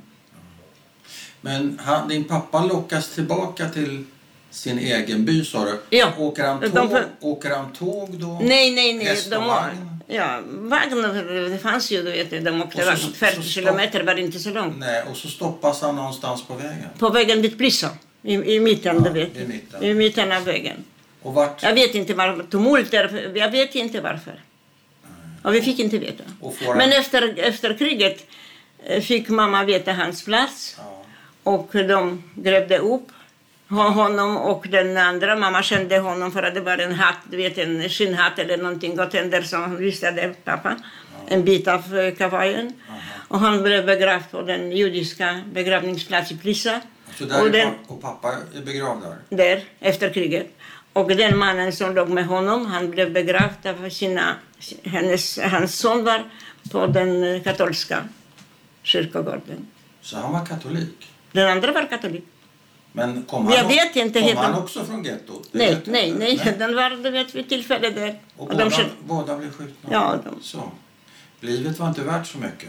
[1.40, 4.04] Men han, din pappa lockas tillbaka till
[4.50, 5.96] sin egen by sa du?
[5.96, 6.12] Ja.
[6.18, 8.38] Åker han De tåg, för- åker han tåg då?
[8.42, 9.06] Nej, nej, nej.
[9.06, 9.98] Häst och De, vagn?
[10.06, 11.02] ja, vagn,
[11.50, 12.96] det fanns ju, du vet, de åkte vagn.
[12.98, 14.78] så 40 stopp- kilometer var inte så långt.
[14.78, 16.86] Nej, och så stoppas han någonstans på vägen.
[16.98, 17.88] På vägen dit Plisa,
[18.22, 19.36] i, i mitten, Ja, du vet.
[19.36, 19.82] i mitten.
[19.84, 20.76] I mitten av vägen.
[21.22, 21.62] Och vart?
[21.62, 22.42] Jag vet inte varför.
[22.42, 24.40] Tumult där, jag vet inte varför.
[25.42, 26.24] Och vi fick inte veta.
[26.76, 28.26] Men efter, efter kriget
[28.86, 31.04] eh, fick mamma veta hans plats Ja.
[31.42, 33.08] och de grävde upp
[33.68, 35.36] ho- honom och den andra.
[35.36, 39.00] Mamma kände honom för att det var en hatt, du vet en skinnhatt eller någonting
[39.00, 40.76] och tänder som visade pappa.
[41.28, 42.72] En bit av eh, kavajen.
[43.28, 46.80] Och han blev begravd på den judiska begravningsplatsen i Plisa.
[47.18, 49.36] Så där Och den- och pappa är begravd där?
[49.36, 50.46] där efter kriget.
[50.92, 54.34] Och den mannen som låg med honom, han blev begravd av sina,
[54.84, 56.30] hennes, hans son var
[56.72, 58.04] på den eh, katolska
[58.82, 59.66] kyrkogården.
[60.00, 61.10] Så han var katolik?
[61.32, 62.24] Den andra var katolik.
[62.92, 65.48] Men kom Jag han, vet inte kom han också från gettot?
[65.52, 66.44] Nej, jag nej, inte.
[66.44, 68.18] nej, den var du vet, vid tillfälle där.
[68.36, 69.88] Och Och båda, de sköt- båda blev skjutna?
[69.92, 70.70] Ja, de- Så.
[71.40, 72.68] Livet var inte värt så mycket?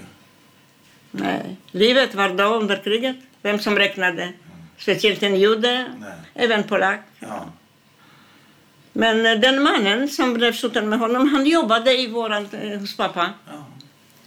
[1.11, 1.57] nej.
[1.71, 3.15] Livet var då under kriget.
[3.41, 4.33] Vem som räknade?
[4.77, 6.11] Speciellt en jude, Nej.
[6.33, 7.01] även polack.
[7.19, 7.45] Ja.
[8.93, 12.97] Men eh, den mannen som blev skjuten med honom, han jobbade i våran, eh, hos
[12.97, 13.33] pappa.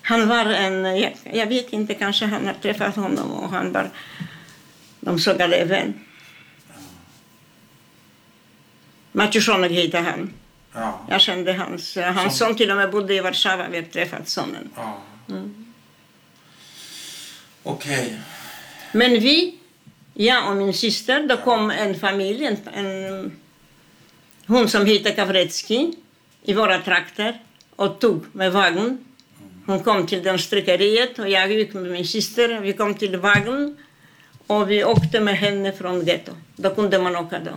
[0.03, 3.91] Han var en, jag, jag vet inte, kanske han har träffat honom och han var
[5.01, 5.95] de sågade vän.
[9.13, 10.33] Maciuszonek hette han.
[10.73, 11.01] Ja.
[11.09, 14.71] Jag kände hans, hans son till och med bodde i Warszawa, vi har träffat sonen.
[14.77, 14.99] ja.
[15.29, 15.65] Mm.
[17.63, 18.21] Okej.
[18.93, 19.59] Men vi,
[20.15, 23.37] jag och min syster, då kom en familj, en, en,
[24.47, 25.95] hon som hette Kawrecki
[26.43, 27.41] i våra trakter
[27.77, 28.99] och tog med vagn.
[29.67, 32.61] Hon kom till den strykeriet och jag gick med min syster.
[32.61, 33.77] Vi kom till vagn
[34.47, 36.33] och vi åkte med henne från getto.
[36.57, 37.51] Då kunde man åka då.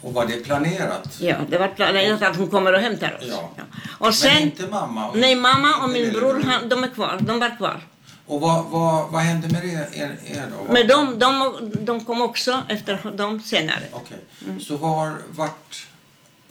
[0.00, 1.18] Och var det planerat?
[1.20, 3.26] Ja, det var planerat att hon kommer och hämtar oss.
[3.28, 3.50] Ja.
[3.98, 5.08] Och Men sen, inte mamma?
[5.10, 7.18] Och nej, mamma och min bror, han, de är kvar.
[7.20, 7.80] De var kvar.
[8.26, 9.86] Och vad, vad, vad hände med er,
[10.24, 10.72] er, då?
[10.72, 13.82] Men de, de, de kom också efter dem senare.
[13.92, 14.18] Okej.
[14.60, 15.86] Så var, vart...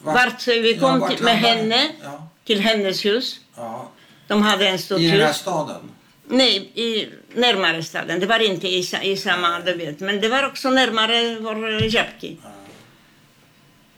[0.04, 3.40] Vart vi kom vart till, med henne Ja, till hennes hus.
[3.56, 3.90] ja.
[4.28, 5.82] De hade en stor I den här staden?
[6.28, 7.10] Nej, i
[7.40, 8.20] närmare staden.
[8.20, 10.00] Det var inte i, i samma, du vet.
[10.00, 12.38] Men det var också närmare vår Japki.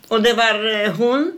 [0.08, 1.32] Och det var eh, hon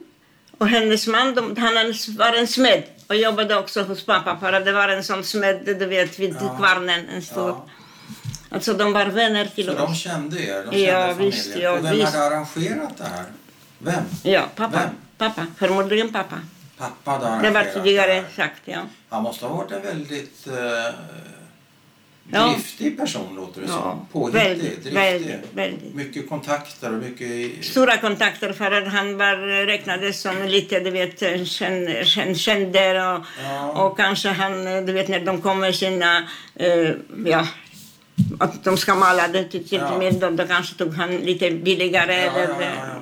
[0.57, 1.35] och hennes man.
[1.35, 1.73] De, han
[2.17, 4.37] var en smed och jobbade också hos pappa.
[4.39, 6.57] För det var en sån smed, du vet, vid Ja.
[6.57, 7.09] kvarnen.
[7.09, 7.49] En stor.
[7.49, 7.65] Ja.
[8.49, 9.99] Alltså de var vänner till Så de oss.
[10.01, 10.55] kände er?
[10.55, 11.31] De kände Ja, familjen.
[11.31, 12.13] visst, ja, och vem visst.
[12.13, 13.25] hade arrangerat det här?
[13.85, 14.03] Vem?
[14.23, 14.77] Ja, pappa.
[14.79, 14.89] Vem?
[15.17, 15.45] Pappa.
[15.57, 16.35] Förmodligen pappa.
[16.77, 18.79] Pappa hade Det var tidigare sagt, ja.
[19.09, 20.93] Han måste ha varit en väldigt eh,
[22.31, 22.53] Ja.
[22.53, 24.07] driftig person, låter det Ja, som.
[24.11, 24.93] Påhittig, väldigt, driftig.
[24.93, 25.95] väldigt, väldigt.
[25.95, 27.65] Mycket kontakter och mycket...
[27.65, 33.21] Stora kontakter för att han var, räknades som lite, du vet, känd, känd, känder och,
[33.43, 33.71] Ja.
[33.85, 36.89] och kanske han, du vet när de kom med sina, eh,
[37.25, 37.47] ja,
[38.39, 39.97] att de ska mala det till, Ja.
[39.97, 42.15] med dem, då kanske tog han lite billigare.
[42.15, 43.01] Ja, ja, eller, ja, ja.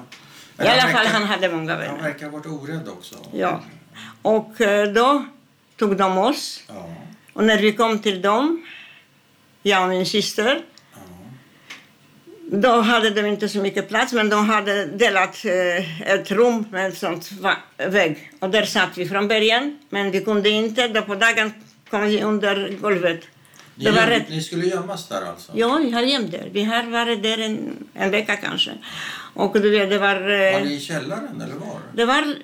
[0.60, 2.02] I alla han fall, han hade många Han vänner.
[2.02, 3.16] verkar ha varit orädd också.
[3.34, 3.64] Ja.
[4.22, 5.26] Och eh, då
[5.78, 6.64] tog de oss.
[6.68, 6.96] Ja.
[7.34, 8.66] Och när vi kom till dem,
[9.64, 10.62] jag och min syster,
[10.94, 11.00] ja.
[12.52, 16.98] Då hade de inte så mycket plats, men de hade delat eh, ett rum med
[16.98, 18.32] sånt va- vägg.
[18.40, 20.88] Och där satt vi från början, men vi kunde inte.
[20.88, 21.54] Då på dagen
[21.90, 23.22] kom vi under golvet.
[23.76, 24.30] Ni, Det var rätt.
[24.30, 25.52] ni skulle gömmas där alltså?
[25.56, 26.50] Ja, vi har gömt där.
[26.52, 28.72] Vi har varit där en, en vecka kanske.
[29.34, 30.16] Och du vet, det var...
[30.16, 31.80] Var Eh, ni i källaren eller var?
[31.94, 32.36] det var,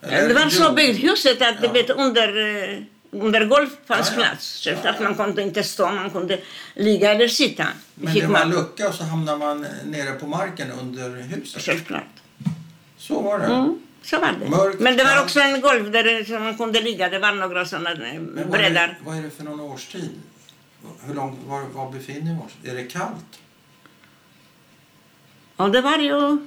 [0.00, 1.72] Eller det var så byggt huset att Ja.
[1.72, 2.28] vet under...
[2.72, 2.78] Eh,
[3.10, 4.28] under golv fanns Ja, ja.
[4.28, 4.66] plats.
[4.66, 4.94] Ja, ja.
[5.00, 6.40] man kunde inte stå, man kunde
[6.74, 7.66] ligga eller sitta.
[7.94, 11.62] Men Fick det var en lucka och så hamnar man nere på marken under huset.
[11.62, 12.04] Självklart.
[12.98, 13.44] Så var det.
[13.44, 14.48] Mm, så var det.
[14.50, 17.08] Mörkt, Men det var också en golv där det- man kunde ligga.
[17.08, 20.10] Det var några sådana eh, det, vad är det för någon årstid?
[21.06, 22.72] Hur långt, var, var befinner vi oss?
[22.72, 23.24] Är det kallt?
[25.56, 26.46] Och det var ju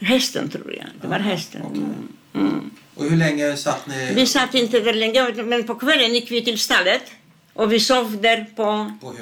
[0.00, 0.86] hästen, tror jag.
[1.00, 1.62] Det var hästen.
[1.64, 1.82] okej.
[2.34, 2.70] Mm.
[2.94, 6.44] Och hur länge satt ni Vi satt inte där länge, men på kvällen gick vi
[6.44, 7.02] till stallet.
[7.52, 9.14] Och vi sov där på, på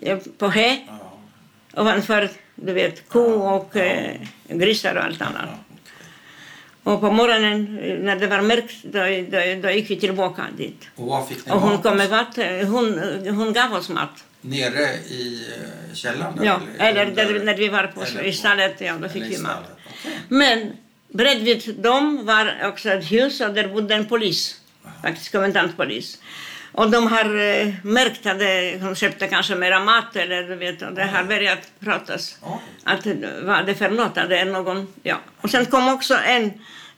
[0.00, 0.76] eh, på hö.
[0.86, 1.80] Ja.
[1.80, 5.48] Ovanför, du vet, ko och eh, grisar och allt annat.
[6.84, 8.98] Och på morgonen, eh, när det var mörkt, då,
[9.32, 10.80] då, då gick vi tillbaka dit.
[10.96, 11.82] Och var fick ni Och hon mat?
[11.82, 12.66] kom med vatten.
[12.66, 12.86] Hon,
[13.38, 14.24] hon gav oss mat.
[14.40, 15.46] Nere i
[15.90, 16.40] eh, källaren?
[16.42, 19.22] Ja, eller under- där, när vi var på, eller i stallet, ja, då eller fick
[19.22, 19.64] vi mat.
[20.00, 20.18] Okej.
[20.28, 20.72] Men
[21.08, 24.60] bredvid dem var också ett hus och där bodde en polis,
[25.02, 26.18] faktiskt kommendantpolis.
[26.74, 30.82] Och de har eh, märkt att det, de köpte kanske mera mat eller du vet,
[30.82, 32.38] och det har börjat pratas.
[32.42, 32.58] Oj.
[32.84, 33.06] Att
[33.42, 34.18] vad det för något?
[34.18, 35.16] Att det är någon, ja.
[35.40, 36.52] Och sen kom också en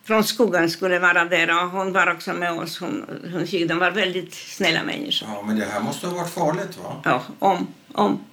[0.07, 2.79] från skogen skulle vara där och hon var också med oss.
[2.79, 5.29] Hon, hon de var väldigt snälla människor.
[5.35, 7.01] Ja, men det här måste ha varit farligt va?
[7.05, 8.25] Ja, om, om.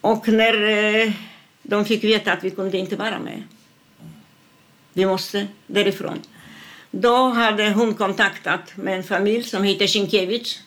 [0.00, 1.12] Och när eh,
[1.62, 3.42] de fick veta att vi kunde inte vara med,
[4.92, 6.20] vi måste därifrån.
[7.00, 10.58] Då hade hon kontaktat med en familj som heter Sienkiewicz,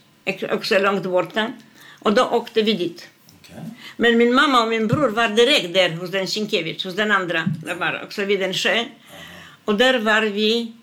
[0.51, 1.51] också långt borta.
[1.99, 3.07] Och då åkte vi dit.
[3.41, 3.55] Okej.
[3.97, 7.43] Men min mamma och min bror var direkt där hos den Sienkiewicz, hos den andra.
[7.65, 8.85] Det var också vid en sjö.
[9.65, 10.73] Och där var vi,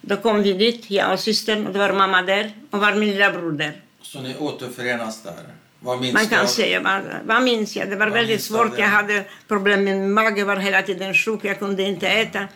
[0.00, 3.10] då kom vi dit, jag och systern, och det var mamma där och var min
[3.10, 3.72] lilla bror där.
[4.02, 5.34] Så ni återförenas där?
[5.80, 7.90] Vad minns Man kan av- säga, vad, vad minns jag?
[7.90, 8.76] Det var Vad väldigt svårt.
[8.76, 8.82] det?
[8.82, 12.48] Jag hade problem med min mage, var hela tiden sjuk, jag kunde inte äta.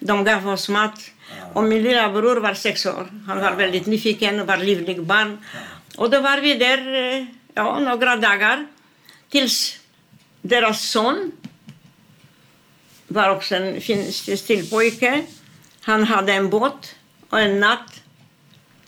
[0.00, 1.00] De gav oss mat.
[1.52, 3.08] Och min lilla bror var sex år.
[3.26, 5.38] Han var väldigt nyfiken och var livlig barn.
[5.96, 7.24] Och då var vi där eh,
[7.54, 8.66] ja, några dagar
[9.28, 9.80] tills
[10.42, 11.32] deras son
[13.08, 15.22] var också en fin pojke.
[15.80, 16.94] Han hade en båt
[17.30, 18.02] och en natt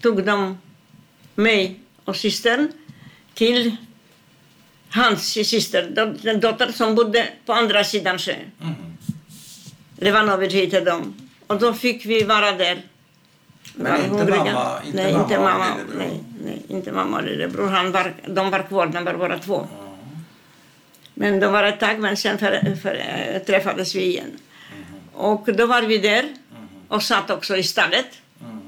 [0.00, 0.58] tog de
[1.34, 2.72] mig och systern
[3.34, 3.76] till
[4.90, 5.82] hans syster,
[6.22, 8.50] den dotter som bodde på andra sidan sjön.
[8.58, 8.96] Mhm.
[9.96, 11.14] Levanovic hette de.
[11.52, 12.82] Och då fick vi vara där.
[13.74, 14.44] Men Var inte hungriga.
[14.54, 15.66] mamma- inte nej, mamma inte och mamma.
[15.76, 15.98] lillebror?
[15.98, 17.68] Nej, nej, inte mamma och lillebror.
[17.68, 19.66] Han var, de var kvar, de var bara två.
[19.78, 19.96] Ja.
[21.14, 22.94] Men de var ett tag, men sen för, för,
[23.34, 24.30] äh, träffades vi igen.
[25.12, 26.24] Och då var vi där
[26.88, 28.06] och satt också i stallet.
[28.38, 28.60] Mhm.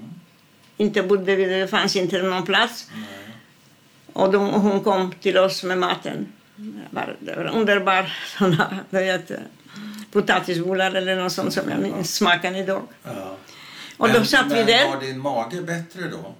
[0.76, 2.91] Inte bodde vi, det fanns inte någon plats.
[4.12, 6.26] Och de, hon kom till oss med maten.
[6.57, 9.30] Det var, det var underbar såna, du vet,
[10.15, 12.83] potatisbullar eller något sånt som jag minns smaken idag.
[13.05, 13.37] Ja.
[13.97, 14.89] Och då satt vi men där.
[14.89, 16.35] var din mage bättre då?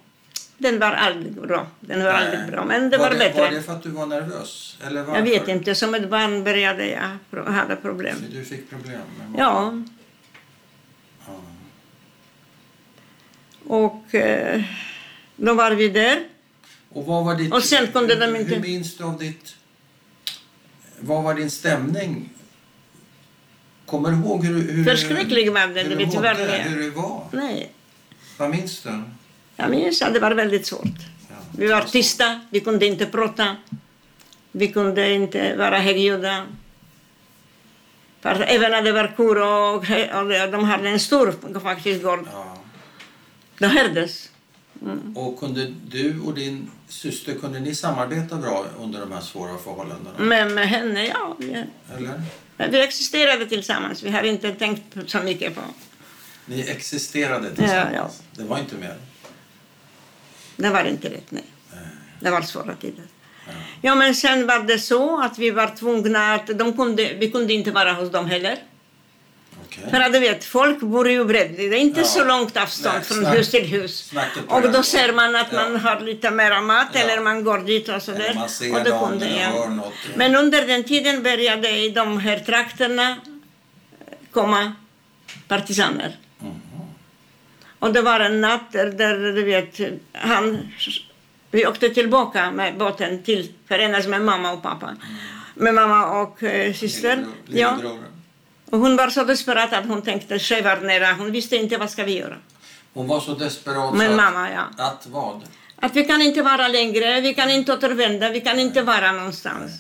[0.59, 1.67] Den var aldrig bra.
[1.81, 2.23] Den var Nej.
[2.27, 3.41] aldrig bra, men det var, det, bättre.
[3.41, 4.79] Var det för att du var nervös?
[4.87, 5.15] Eller varför?
[5.21, 8.17] Jag vet inte, som ett barn började jag hade problem.
[8.17, 9.35] Så du fick problem med magen?
[9.39, 9.83] Ja,
[11.27, 11.33] Ja.
[13.67, 14.63] och eh,
[15.37, 16.25] då var vi där.
[16.93, 17.53] Och vad var ditt...
[17.55, 19.55] Och sen kunde de hur- inte- Hur minns du av ditt...
[21.01, 22.31] Vad var din stämning?
[23.87, 26.53] Kommer du ihåg hur, hur, Förskräcklig var den, hur, du du vet mådde, vad det
[26.53, 27.25] hur det var?
[27.33, 27.73] Nej,
[28.39, 29.03] Vad minns du?
[29.57, 30.99] jag minns att det var väldigt svårt.
[31.31, 33.57] Ja, Vi var tysta, vi kunde inte prata.
[34.53, 36.47] Vi kunde inte vara högljudda.
[38.21, 39.75] För även när det var kor och,
[40.45, 42.57] och de hade en stor faktiskt gård, Ja.
[43.59, 44.31] det hördes.
[45.15, 50.11] Och kunde du och din syster, kunde ni samarbeta bra under de här svåra förhållandena?
[50.19, 51.37] Men med henne, ja.
[51.97, 52.23] Eller?
[52.57, 54.03] Men vi existerade tillsammans.
[54.03, 55.61] Vi har inte tänkt så mycket på...
[56.47, 57.93] Ni existerade tillsammans?
[57.95, 58.95] Ja, Det var inte mer?
[60.57, 61.45] Det var inte rätt, nej.
[62.21, 63.05] Det var svåra tider.
[63.47, 63.53] Ja.
[63.83, 66.47] Ja, men sen var det så att vi var tvungna att...
[66.47, 68.59] De kunde, vi kunde inte vara hos dem heller.
[69.79, 69.91] Okej.
[69.91, 71.55] För att du vet, folk bor ju bredd.
[71.57, 72.07] Det är inte Ja.
[72.07, 74.13] så långt avstånd Nej, från snack- hus till hus.
[74.49, 75.63] Och då ser man att Ja.
[75.63, 77.01] man har lite mera mat Ja.
[77.01, 78.39] eller man går dit och sådär.
[78.75, 79.81] Och dem kunde jag.
[80.17, 83.17] Men under den tiden började i de här trakterna
[84.31, 84.73] komma
[85.49, 86.17] partisaner.
[86.39, 86.61] Mhm.
[87.79, 89.81] Och det var en natt där, där du vet,
[90.13, 90.69] han,
[91.51, 94.97] vi åkte tillbaka med båten till förenas med mamma och pappa.
[95.55, 97.17] Med mamma och eh, syster.
[97.17, 97.77] Lillebror- Ja.
[97.77, 97.99] lillebror.
[98.75, 101.13] Och hon var så desperat att hon tänkte skevar nära.
[101.13, 102.37] Hon visste inte vad ska vi göra.
[102.95, 104.85] Hon var så desperat Men att, mamma, ja.
[104.85, 105.43] att vad?
[105.77, 109.73] Att vi kan inte vara längre, vi kan inte återvända, vi kan inte vara någonstans.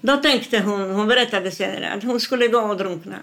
[0.00, 3.16] Då tänkte hon, hon berättade senare, att hon skulle gå och drunkna.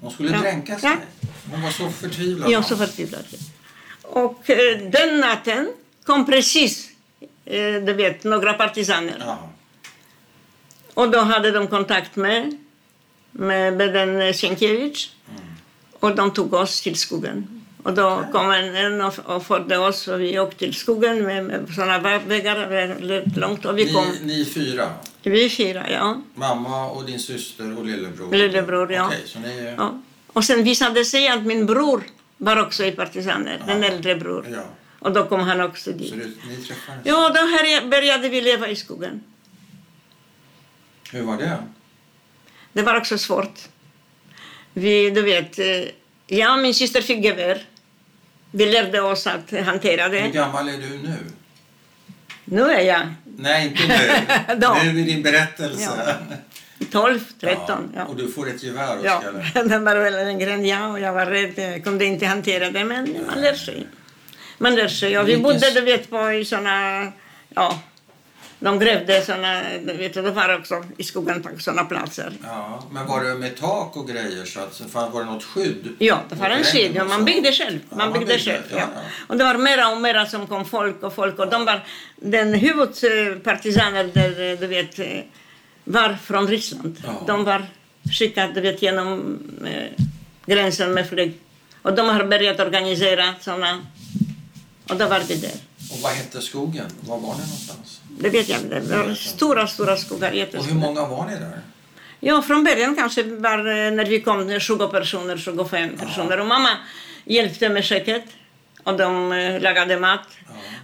[0.00, 0.38] Hon skulle Ja.
[0.40, 0.90] dränka sig.
[0.90, 1.28] Ja.
[1.50, 2.50] Hon var så förtvivlad.
[2.50, 3.24] Jag så förtvivlad.
[4.02, 5.72] Och eh, den natten
[6.04, 6.88] kom precis,
[7.44, 9.16] eh, du vet, några partisaner.
[9.26, 9.38] Ja.
[10.94, 12.58] Och då hade de kontakt med,
[13.38, 15.10] med, med den Sienkiewicz.
[16.00, 17.62] Och de tog oss till skogen.
[17.82, 21.68] Och då kom en, och, och förde oss och vi åkte till skogen med, med
[21.74, 23.64] sådana vägar väldigt långt.
[23.64, 24.90] Och vi kom, Ni, ni fyra?
[25.22, 26.22] vi fyra, ja.
[26.34, 28.32] Mamma och din syster och lillebror?
[28.34, 29.06] Lillebror, ja.
[29.06, 30.00] Okej, så ni ja.
[30.32, 32.02] Och sen visade det sig att min bror
[32.36, 34.46] var också i partisaner, den äldre bror.
[34.52, 34.62] Ja.
[34.98, 36.12] Och då kom han också Så dit.
[36.12, 37.00] du, ni träffades?
[37.04, 39.20] Ja, då här började vi leva i skogen.
[41.12, 41.58] Hur var det?
[42.76, 43.60] Det var också svårt.
[44.72, 45.66] Vi, du vet, eh,
[46.26, 47.62] jag och min syster fick gevär.
[48.50, 50.28] Vi lärde oss att hantera Hur det.
[50.28, 51.16] gammal är du nu?
[52.44, 53.82] Nu är jag Nej, inte
[54.56, 54.92] nu.
[54.92, 56.16] Nu i din berättelse.
[56.90, 57.92] 12, 13.
[57.96, 58.04] Ja.
[58.04, 59.22] Och du får ett gevär Ja,
[59.54, 61.52] det var väl en gren, ja, och jag var rädd.
[61.56, 63.86] Jag kunde inte hantera det, men man lär sig.
[64.58, 65.18] Man lär sig.
[65.18, 67.12] Och vi bodde, du vet, på såna,
[67.48, 67.80] ja,
[68.60, 72.32] de grävde såna, du vet, och det var också i skogen på såna platser.
[72.42, 74.44] Ja, men var det med tak och grejer?
[74.44, 75.88] Så att, så var det något skydd?
[75.98, 77.78] Ja, det var en och Man byggde själv.
[77.90, 78.62] Ja, Man byggde själv.
[78.70, 78.86] ja, Ja.
[79.26, 81.38] Och det var mera och mera som kom folk och folk.
[81.38, 81.84] Och de var,
[82.16, 85.26] den huvudpartisaner där, du vet,
[85.84, 87.02] var från Ryssland.
[87.26, 87.66] De var
[88.12, 90.04] skickade du vet, genom eh,
[90.46, 91.40] gränsen med flyg.
[91.82, 93.80] Och de har börjat organisera såna.
[94.90, 95.50] Och då var vi där.
[95.92, 96.86] Och vad hette skogen?
[97.00, 98.00] Var var ni någonstans?
[98.18, 98.80] Det vet jag inte.
[98.80, 100.28] Det var stora, stora skogar.
[100.28, 100.74] Och hur Jättestora.
[100.74, 101.60] många var ni där?
[102.20, 106.40] Ja, från början kanske var eh, när vi kom 20 personer, 25 personer.
[106.40, 106.68] Och mamma
[107.24, 108.24] hjälpte med köket
[108.82, 110.28] och de eh, lagade mat.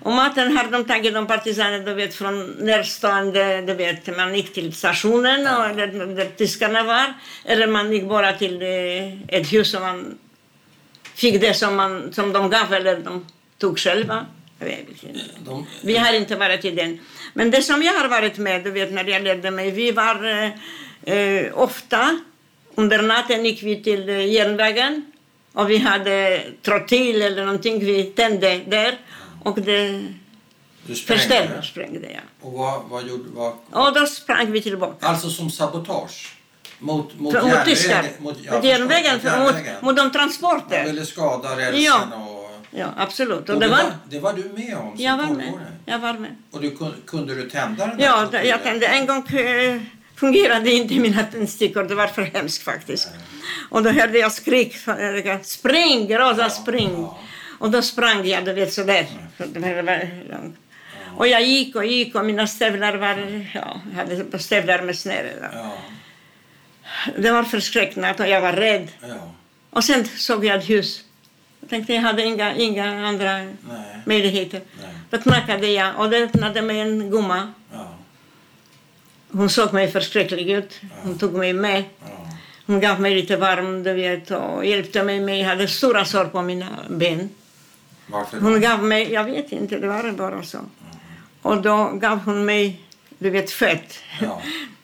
[0.02, 4.54] Och maten har de tagit, de partisaner, du vet, från närstående, du vet, man gick
[4.54, 7.14] till stationen och, eller, där tyskarna var.
[7.44, 10.18] Eller man gick bara till eh, ett hus och man
[11.14, 13.26] fick det som, man, som de gav eller de
[13.58, 14.26] tog själva.
[15.44, 16.98] De, Vi har inte varit i den.
[17.34, 20.24] Men det som jag har varit med, du vet när jag lärde mig, vi var
[21.02, 22.18] eh, ofta,
[22.74, 25.12] under natten gick vi till eh, järnvägen
[25.52, 28.98] och vi hade trottil eller någonting, vi tände där
[29.44, 30.04] och det
[30.86, 31.22] du sprängde?
[31.22, 32.20] förställde, sprängde jag.
[32.40, 33.24] Och vad, vad gjorde...
[33.34, 33.52] Vad,
[33.88, 35.06] Och då sprang vi tillbaka.
[35.06, 36.36] alltså som sabotage?
[36.78, 38.12] Mot, mot, För- Mot järnvägen?
[38.18, 40.84] Mot, ja, Mot järnvägen, mot mot, de Man transporter.
[40.84, 42.16] ville skada rälsen Ja.
[42.28, 42.31] och...
[42.74, 43.48] Ja, absolut.
[43.48, 45.52] Och Och det var, det var du med om som jag var med.
[45.86, 46.36] Jag var med.
[46.50, 49.80] Och du, kun- kunde du tända den Ja, det- jag tände en gång eh,
[50.16, 51.82] fungerade inte mina tändstickor.
[51.84, 53.08] Det var för hemskt faktiskt.
[53.70, 54.76] Och då hörde jag skrik.
[54.88, 56.90] eh, Spring, Rosa, spring.
[56.96, 57.18] ja.
[57.58, 59.06] Och då sprang jag, du vet, sådär.
[60.30, 60.56] Långt.
[61.16, 63.46] Och jag gick och gick och mina stövlar var...
[63.54, 65.32] Ja, jag hade stövlar med snöre.
[65.52, 65.72] Ja,
[67.18, 68.88] Det var förskräckligt och jag var rädd.
[69.00, 69.32] ja,
[69.70, 71.00] Och sen såg jag ett hus.
[71.62, 73.54] Jag tänkte jag hade inga, inga andra nej,
[74.06, 74.60] möjligheter.
[74.82, 77.52] nej, Då knackade jag och det öppnade mig en gumma.
[77.72, 77.94] ja,
[79.32, 80.80] Hon såg mig förskräcklig ut.
[81.02, 81.84] Hon tog mig med.
[82.00, 82.06] ja.
[82.66, 85.38] Hon gav mig lite varm du vet, och hjälpte mig med.
[85.38, 87.30] Jag hade stora sår på mina ben.
[88.06, 88.40] Varför?
[88.40, 90.58] Hon gav mig, jag vet inte, det var bara så.
[91.42, 92.80] Och då gav hon mig,
[93.18, 93.98] du vet, fett.
[94.20, 94.42] Ja,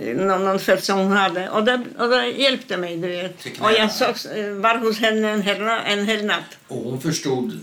[0.00, 1.50] Någon, någon fett som hon hade.
[1.50, 3.46] Och det, och det hjälpte mig, du vet.
[3.60, 6.58] Och jag eh, var hos henne en hel, en hel natt.
[6.68, 7.60] och hon förstod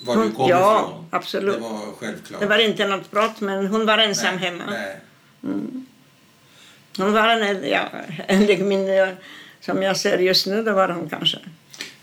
[0.00, 1.06] var du Hon- kom ja, ifrån?
[1.10, 1.54] absolut.
[1.54, 2.40] Det var självklart.
[2.40, 4.62] Det var inte något brott, men hon var ensam nej, hemma.
[4.70, 4.96] Nej.
[6.96, 7.88] Hon var en, ja,
[8.26, 9.16] enligt min,
[9.60, 11.38] som jag ser just nu, det var hon kanske.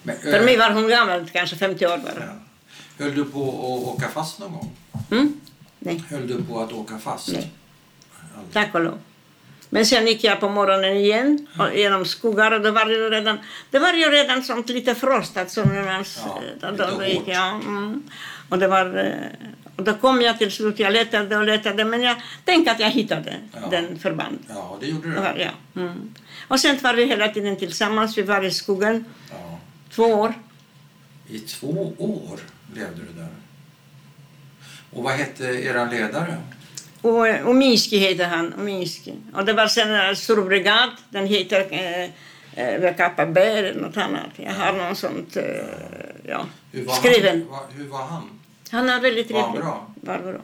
[0.04, 2.14] Men, För äh, mig var hon gammal, kanske 50 år bara.
[2.20, 3.04] ja.
[3.06, 4.76] Höll du på att åka fast någon gång?
[5.12, 5.42] Mm?
[5.80, 7.32] Nej, Höll du på att åka fast?
[7.34, 7.52] Nej.
[8.54, 9.00] tack och lov.
[9.70, 13.40] Men sen gick jag på morgonen igen och genom skogar och det var ju redan,
[13.72, 17.50] det var ju redan sånt lite frostat som man, Ja, då, då, då gick jag.
[17.56, 18.04] Mm.
[18.50, 22.02] Och det var, eh, och då kom jag till slut, jag letade och letade men
[22.02, 23.68] jag tänkte att jag hittade Ja.
[23.72, 24.40] den förband.
[24.50, 25.22] Ja, det gjorde Det du.
[25.22, 25.82] var, ja.
[25.82, 26.14] mm.
[26.48, 29.60] Och sen var vi hela tiden tillsammans, vi var i skogen Ja.
[29.96, 30.34] två år.
[31.30, 32.40] I två år
[32.76, 33.28] levde du där.
[34.94, 36.38] Och vad hette era ledare?
[37.06, 38.54] Och eh, Ominski heter han.
[38.54, 39.14] Ominski.
[39.34, 40.90] Och det var sen en stor brigad.
[41.10, 42.04] Den heter eh,
[42.64, 44.30] eh, VKPB eller något annat.
[44.36, 45.44] Jag har någon sånt, eh,
[46.28, 47.48] ja, Hur var skriven.
[47.52, 47.64] Han?
[47.78, 48.30] Hur var han?
[48.72, 49.66] Han är väldigt Var han trevlig.
[49.66, 49.88] bra?
[50.02, 50.42] Var bra.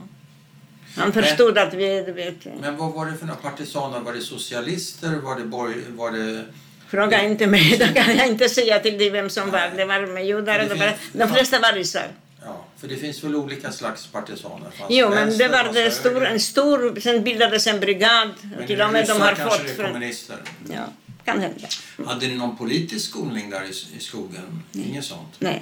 [0.95, 3.99] Han förstod att vi, vet, eh, Men vad var det för några partisaner?
[3.99, 5.16] Var det socialister?
[5.24, 5.76] Var det borg...
[5.89, 6.45] Var det...
[6.89, 7.78] fråga inte mig.
[7.80, 9.72] Då kan jag inte säga till dig vem som var.
[9.78, 10.59] Det var med judar.
[10.59, 12.07] Det och Det var, de flesta var ryssar.
[12.46, 14.70] Ja, för det finns väl olika slags partisaner?
[14.72, 17.00] Fanns Jo, men det var det stor, en stor...
[17.00, 18.30] Sen bildades en brigad.
[18.58, 19.70] Men till och med de har kanske fått...
[19.70, 20.38] är Från, kommunister.
[20.74, 20.86] ja,
[21.26, 21.68] kan hända.
[22.06, 24.64] Hade ni någon politisk skolning där i, i skogen?
[24.74, 25.36] Inget sånt?
[25.39, 25.62] Nej.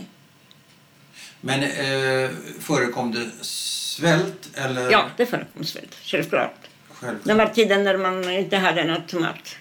[1.41, 4.91] Men eh, förekom det svält eller?
[4.91, 6.55] Ja, det förekom svält, självklart.
[6.89, 7.25] Självklart.
[7.27, 9.55] Det var tiden när man inte hade något mat.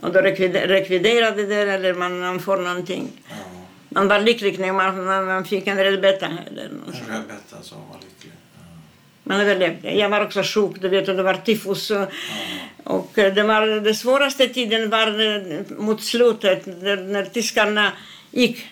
[0.00, 3.08] Och då rekvid- rekviderade det eller man, man får någonting.
[3.28, 3.34] Ja,
[3.94, 6.26] Man var lycklig när man, man, fick en rödbeta.
[6.26, 8.32] Eller något en rödbeta som var lycklig.
[8.54, 8.60] Ja.
[9.22, 9.90] Man överlevde.
[9.94, 11.90] Jag var också sjuk, du vet, det var tyfus.
[11.90, 12.06] Och,
[12.84, 17.92] och eh, det, var, det svåraste tiden var eh, mot slutet, när, tyskarna
[18.30, 18.66] gick.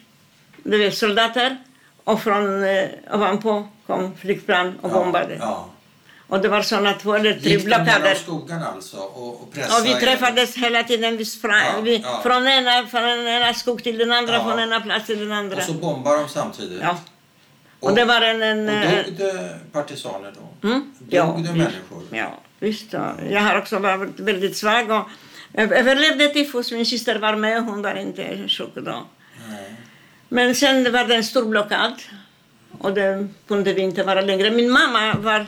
[0.63, 1.57] Du vet, soldater.
[2.05, 5.37] Och från eh, ovanpå kom flygplan och bombade.
[5.41, 5.72] Ja.
[6.33, 8.15] Och det var såna två eller tre blockader.
[8.15, 11.17] skogen alltså och, och pressade Och vi träffades hela tiden.
[11.17, 12.21] Vi sprang, Ja, vi, ja.
[12.23, 14.45] Från, ena, från ena skog till den andra, Ja.
[14.45, 15.57] från ena plats till den andra.
[15.57, 16.81] Och så bombade de samtidigt?
[16.83, 16.99] Ja.
[17.81, 18.43] Och det var en...
[18.43, 20.69] en och eh, dog det partisaner då?
[20.69, 20.81] Mm?
[20.99, 22.03] Dog Ja, det människor?
[22.11, 22.93] Ja, visst.
[22.93, 23.15] Ja.
[23.31, 25.09] Jag har också varit väldigt svag och
[25.55, 26.73] överlevde tyfus.
[26.73, 29.07] Min syster var med hon var inte sjuk då.
[29.49, 29.75] Nej.
[30.29, 31.95] Men sen var det en stor blockad
[32.79, 34.51] och det kunde vi inte vara längre.
[34.51, 35.47] Min mamma var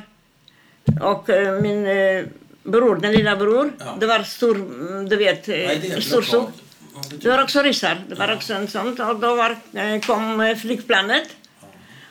[1.01, 2.24] och eh, min eh,
[2.62, 3.97] bror, den lilla bror, Ja.
[4.01, 5.64] det var stor, mm, du vet, det?
[5.64, 6.24] eh, stor Blockad?
[6.24, 6.51] skog.
[6.95, 8.03] Vad betyder Det var också ryssar.
[8.09, 9.01] Det var också en sånt.
[9.01, 9.57] Och då var,
[10.01, 11.28] kom flygplanet.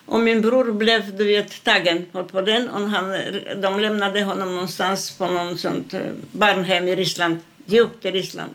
[0.05, 2.69] Och min bror blev du vet, tagen på den.
[2.69, 3.05] Och han,
[3.61, 5.93] de lämnade honom någonstans på någon sånt
[6.31, 7.37] barnhem i Ryssland.
[7.65, 8.51] Djupt i Ryssland.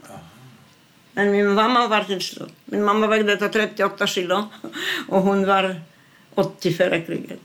[1.12, 2.52] Men min mamma var till slut.
[2.64, 4.48] Min mamma vägde 38 kilo
[5.08, 5.80] och hon var
[6.34, 7.40] 80 före kriget.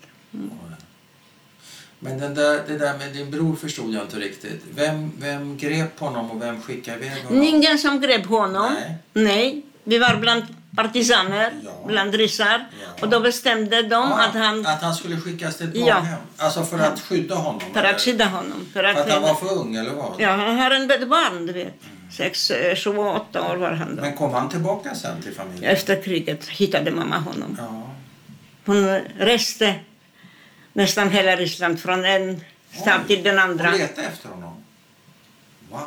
[2.03, 4.63] Men den där, det där med din bror förstod jag inte riktigt.
[4.75, 7.43] Vem, vem grep honom och vem skickade iväg honom?
[7.43, 8.73] Ingen som grep honom.
[8.79, 8.97] Nej.
[9.13, 9.61] Nej.
[9.83, 10.43] Vi var bland
[10.75, 11.71] partisaner, Ja.
[11.87, 12.65] bland ryssar.
[12.81, 12.87] Ja.
[13.01, 14.65] Och då bestämde de Ja, att han...
[14.65, 15.93] att han skulle skickas till ett Ja.
[15.95, 16.19] barnhem?
[16.37, 17.59] Alltså för att skydda honom?
[17.73, 17.93] För eller?
[17.93, 18.65] att skydda honom.
[18.73, 20.13] För För att, att han var för ung eller vad?
[20.17, 21.73] Ja, han har en barn, du vet.
[22.17, 24.01] Sex, eh, sju, åtta år var han då.
[24.01, 25.71] Men kom han tillbaka sen till familjen?
[25.71, 27.57] Efter kriget hittade mamma honom.
[27.59, 27.89] Ja.
[28.65, 29.75] Hon reste
[30.73, 33.71] nästan hela Ryssland från en stad till den andra.
[33.71, 34.53] Och letade efter honom?
[35.69, 35.81] Wow.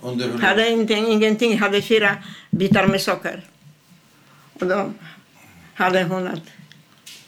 [0.00, 2.16] Under hur Hade inte, ingenting, hade fyra
[2.50, 3.42] bitar med socker.
[4.60, 4.92] Och då
[5.74, 6.42] hade hon att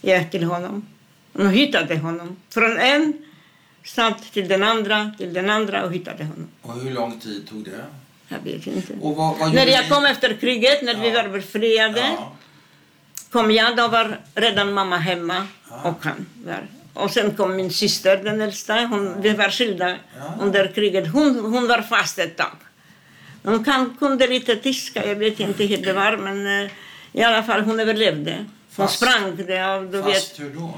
[0.00, 0.86] ge till honom.
[1.32, 2.36] Hon hittade honom.
[2.50, 3.12] Från en
[3.84, 6.48] stad till den andra, till den andra och hittade honom.
[6.62, 7.84] Och hur lång tid tog det?
[8.28, 8.92] Jag vet inte.
[9.00, 9.90] Vad, vad När jag ni?
[9.90, 11.22] kom efter kriget, när vi Ja.
[11.22, 12.32] var befriade, Ja.
[13.34, 13.70] Kom jag.
[13.80, 14.06] Då var
[14.44, 15.38] redan mamma hemma
[15.88, 16.62] och han var.
[17.02, 18.74] Och sen kom min syster, den äldsta.
[18.92, 19.90] Hon, vi var skilda
[20.44, 21.06] under kriget.
[21.16, 22.56] Hon, hon var fast ett tag.
[23.42, 26.70] Hon kan, kunde lite tyska, jag vet inte hur det var, men eh,
[27.12, 28.34] i alla fall hon överlevde.
[28.76, 28.96] Hon Fast?
[28.96, 29.26] sprang.
[29.46, 30.14] Det, ja, du vet.
[30.14, 30.68] Fast hur då?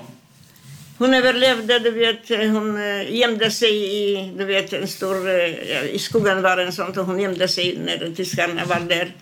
[0.98, 2.28] Hon överlevde, du vet.
[2.28, 5.16] Hon eh, gömde sig i, du vet, en stor...
[5.30, 9.12] eh, I skogen var en sån, och hon gömde sig när tyskarna var där.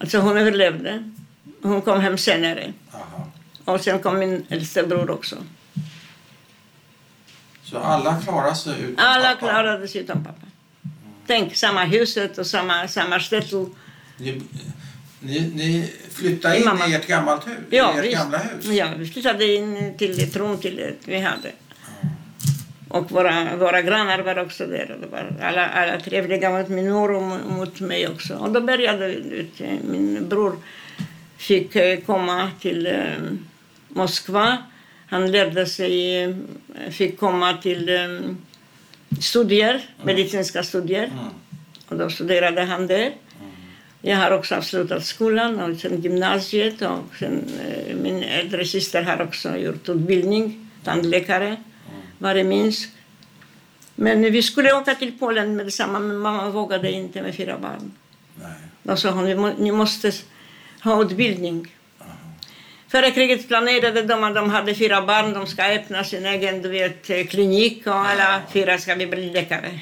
[0.00, 1.12] Alltså hon överlevde.
[1.62, 2.72] Hon kom hem senare.
[2.92, 3.28] Aha.
[3.64, 5.36] Och sen kom min äldste bror också.
[7.64, 9.38] Så alla klarade sig utan Alla pappa?
[9.38, 10.46] klarade sig utan pappa.
[11.26, 13.66] Tänk, samma huset och samma, samma ställe.
[14.16, 14.42] Ni,
[15.20, 16.86] ni, ni flyttade in mamma.
[16.86, 17.56] i ert gammalt hus?
[17.70, 18.64] Ja, ert vi, gamla hus?
[18.64, 21.52] ja, vi flyttade in till ett rum till ett vi hade.
[22.88, 24.96] Och våra, våra grannar var också där.
[25.00, 28.34] Det var alla, alla trevliga mot min mor och mo- mot mig också.
[28.34, 29.16] Och då började
[29.90, 30.56] min bror
[31.38, 32.94] fick eh, komma till eh,
[33.88, 34.58] Moskva.
[35.06, 36.34] Han lärde sig, eh,
[36.90, 37.90] fick komma till
[39.20, 41.04] studier, medicinska studier.
[41.04, 41.24] Mm.
[41.88, 43.12] Och då studerade han där.
[44.02, 47.44] Jag har också avslutat skolan och sen gymnasiet och sen,
[48.02, 51.56] min äldre syster har också gjort utbildning, tandläkare,
[52.18, 52.88] var i Minsk.
[53.94, 57.92] Men vi skulle åka till Polen med detsamma, men mamma vågade inte med fyra barn.
[58.34, 58.52] Nej.
[58.82, 60.12] Då sa hon, "Vi må- ni måste
[60.82, 61.74] ha utbildning.
[62.88, 66.68] Före kriget planerade de att de hade fyra barn, de ska öppna sin egen du
[66.68, 69.80] vet, klinik och alla fyra ska vi bli läkare.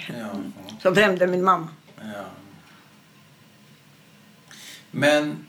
[0.83, 1.69] Så drömde min mamma.
[4.91, 5.47] Men...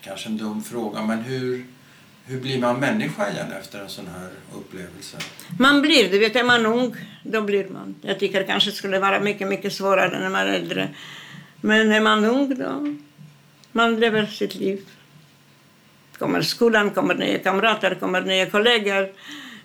[0.00, 1.66] Kanske en dum fråga, men hur,
[2.26, 5.16] hur blir man människa igen efter en sån här upplevelse?
[5.58, 7.94] Man blir, du vet, är man ung, då blir man.
[8.02, 10.88] Jag tycker kanske skulle vara mycket, mycket svårare när man är äldre.
[11.60, 12.94] Men är man ung, då
[13.72, 14.80] man lever sitt liv.
[16.18, 19.08] Kommer skolan, kommer nya kamrater, kommer nya kollegor,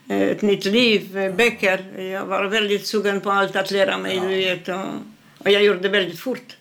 [0.10, 2.02] eh, ett nytt liv, eh, böcker.
[2.02, 4.68] Jag var väldigt sugen på allt att lära mig, du vet.
[4.68, 6.58] Och, jag gjorde det väldigt fort.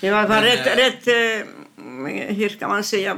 [0.00, 1.06] Jag var Men, rätt, eh, rätt,
[2.38, 3.16] hur ska man säga,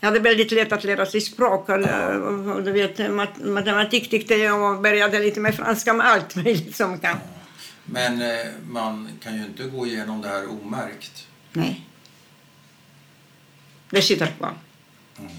[0.00, 1.68] jag hade väldigt lätt att lära sig språk.
[1.68, 6.76] Och, du vet, mat, matematik tyckte jag och började lite med franska med allt möjligt
[6.76, 7.16] som kan.
[7.90, 11.26] Men eh, man kan ju inte gå igenom det här omärkt.
[11.52, 11.84] Nej.
[13.90, 14.52] det sitter kvar.
[15.18, 15.30] Mm.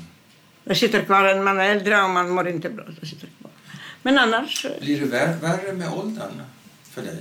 [0.64, 2.86] Det sitter kvar när man är äldre och man mår inte bra.
[3.02, 3.52] Det sitter kvar.
[4.02, 6.42] Men annars, Blir det vär- värre med åldern
[6.84, 7.18] för dig?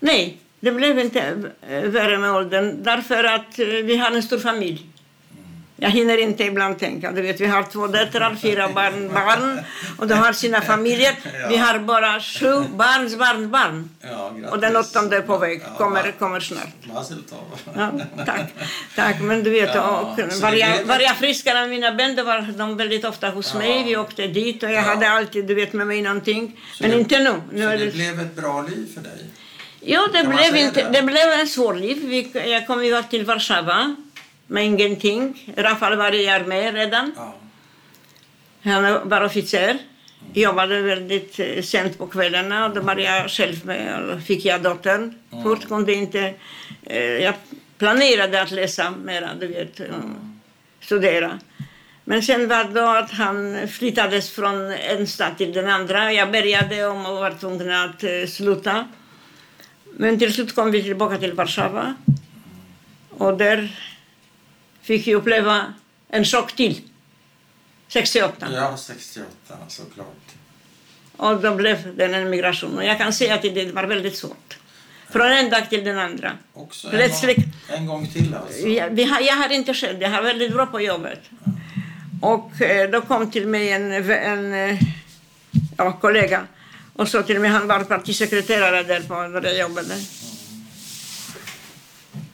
[0.00, 0.38] nej.
[0.60, 4.86] Det blev inte eh, värre med åldern därför att eh, vi har en stor familj.
[5.76, 7.12] Jag hinner inte ibland tänka.
[7.12, 9.60] Du vet, vi har två döttrar, fyra barn, barn
[9.98, 11.14] och de har sina familjer.
[11.48, 13.90] Vi har bara sju barns barnbarn.
[14.00, 14.52] Ja, grattis.
[14.52, 16.68] Och den åttonde är på väg, Ja, kommer, kommer snart.
[17.74, 17.92] Ja,
[18.26, 18.52] tack.
[18.96, 19.20] tack.
[19.20, 22.54] Men du vet, Ja, och var, jag, var jag friskare än mina barn då var
[22.58, 23.58] de väldigt ofta hos Ja.
[23.58, 23.84] mig.
[23.84, 24.80] Vi åkte dit och jag Ja.
[24.80, 26.60] hade alltid du vet, med mig någonting.
[26.80, 27.34] Men inte nu.
[27.52, 27.92] nu är det det...
[27.92, 29.24] blev ett bra liv för dig?
[29.80, 30.90] Jo, det blev, inte, det?
[30.90, 31.98] det blev en svår liv.
[32.04, 33.96] Vi, jag kom ju till Warszawa
[34.52, 35.54] med ingenting.
[35.56, 37.12] Rafal var i armén redan.
[37.16, 37.34] Ja.
[38.62, 39.78] Han var officer.
[40.32, 44.62] Jobbade väldigt eh, sent på kvällarna och då var jag själv med och fick jag
[44.62, 45.14] dottern.
[45.42, 46.34] Fort kunde inte...
[46.82, 47.34] Eh, jag
[47.78, 49.86] planerade att läsa mera, du vet, eh,
[50.80, 51.38] studera.
[52.04, 56.12] Men sen var det då att han flyttades från en stad till den andra.
[56.12, 58.88] Jag började om och var tvungen att sluta.
[59.96, 61.94] Men till slut kom vi tillbaka till Warszawa.
[63.10, 63.68] Och där
[64.82, 65.74] fick jag uppleva
[66.08, 66.80] en chock till.
[67.88, 68.46] 68.
[68.52, 69.28] ja, 68
[69.68, 70.06] såklart.
[71.16, 72.76] Och då blev det en migration.
[72.78, 74.58] Och jag kan säga att det var väldigt svårt.
[75.10, 76.32] Från en dag till den andra.
[76.52, 78.68] Också en, Plötsligt- gång, en gång till alltså?
[78.68, 81.20] Jag, har, jag har inte själv, jag har väldigt bra på jobbet.
[82.22, 84.78] Och eh, då kom till mig en, en eh,
[85.76, 86.46] ja, kollega
[86.92, 89.94] och sa till mig, han var partisekreterare där på där jag jobbade.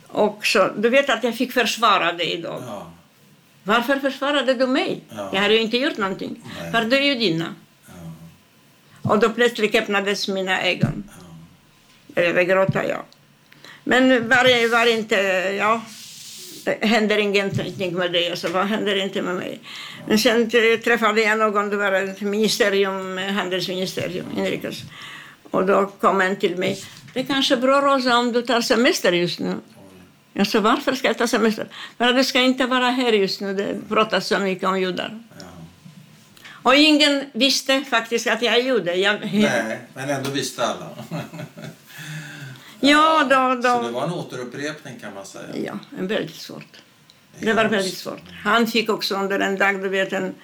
[0.08, 2.62] Och så, du vet att jag fick försvara dig idag.
[2.66, 2.92] Ja.
[3.64, 5.00] Varför försvarade du mig?
[5.10, 5.30] Ja.
[5.32, 6.44] Jag har ju inte gjort någonting.
[6.62, 6.72] Nej.
[6.72, 7.54] För du är judinna.
[7.86, 9.10] Ja.
[9.10, 11.10] Och då plötsligt öppnades mina ögon.
[12.14, 13.04] Jag började gråta, ja.
[13.84, 15.16] Men var, var inte,
[15.58, 15.82] ja,
[16.64, 18.30] det händer ingenting med dig.
[18.30, 19.60] Alltså, vad händer inte med mig?
[20.06, 20.50] Men sen
[20.84, 24.82] träffade jag någon, det var ett ministerium, handelsministerium, inrikes.
[25.50, 26.82] Och då kom en till mig.
[27.14, 29.54] Det är kanske bra, Rosa, om du tar semester just nu.
[30.32, 31.68] Jag sa, varför ska jag ta semester?
[31.98, 33.54] För du ska inte vara här just nu.
[33.54, 35.20] Det pratas så mycket om judar.
[35.38, 35.44] Ja.
[36.62, 38.94] Och ingen visste faktiskt att jag är jude.
[38.94, 40.88] Jag, Nej, men ändå visste alla.
[42.80, 45.56] ja, då, då, Så det var en återupprepning kan man säga.
[45.66, 46.76] Ja, en väldigt svårt.
[47.40, 48.22] Det var väldigt svårt.
[48.44, 50.34] Han fick också under en dag, du vet, en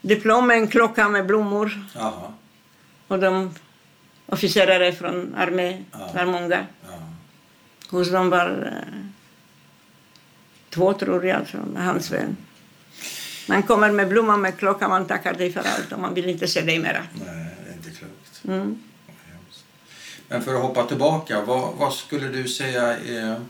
[0.00, 1.86] diplom med en klocka med blommor.
[1.94, 2.32] Jaha.
[3.08, 3.54] Och de
[4.26, 5.84] officerare från armén
[6.14, 6.66] var många.
[7.94, 9.06] Hos dem var eh,
[10.70, 12.36] två, tror jag, som hans vän.
[13.48, 16.48] Man kommer med blommor med klocka, man tackar dig för allt och man vill inte
[16.48, 17.02] se dig mera.
[17.12, 18.42] Nej, det är inte klokt.
[18.44, 18.82] Mm.
[20.28, 23.40] Men för att hoppa tillbaka, vad, vad skulle du säga är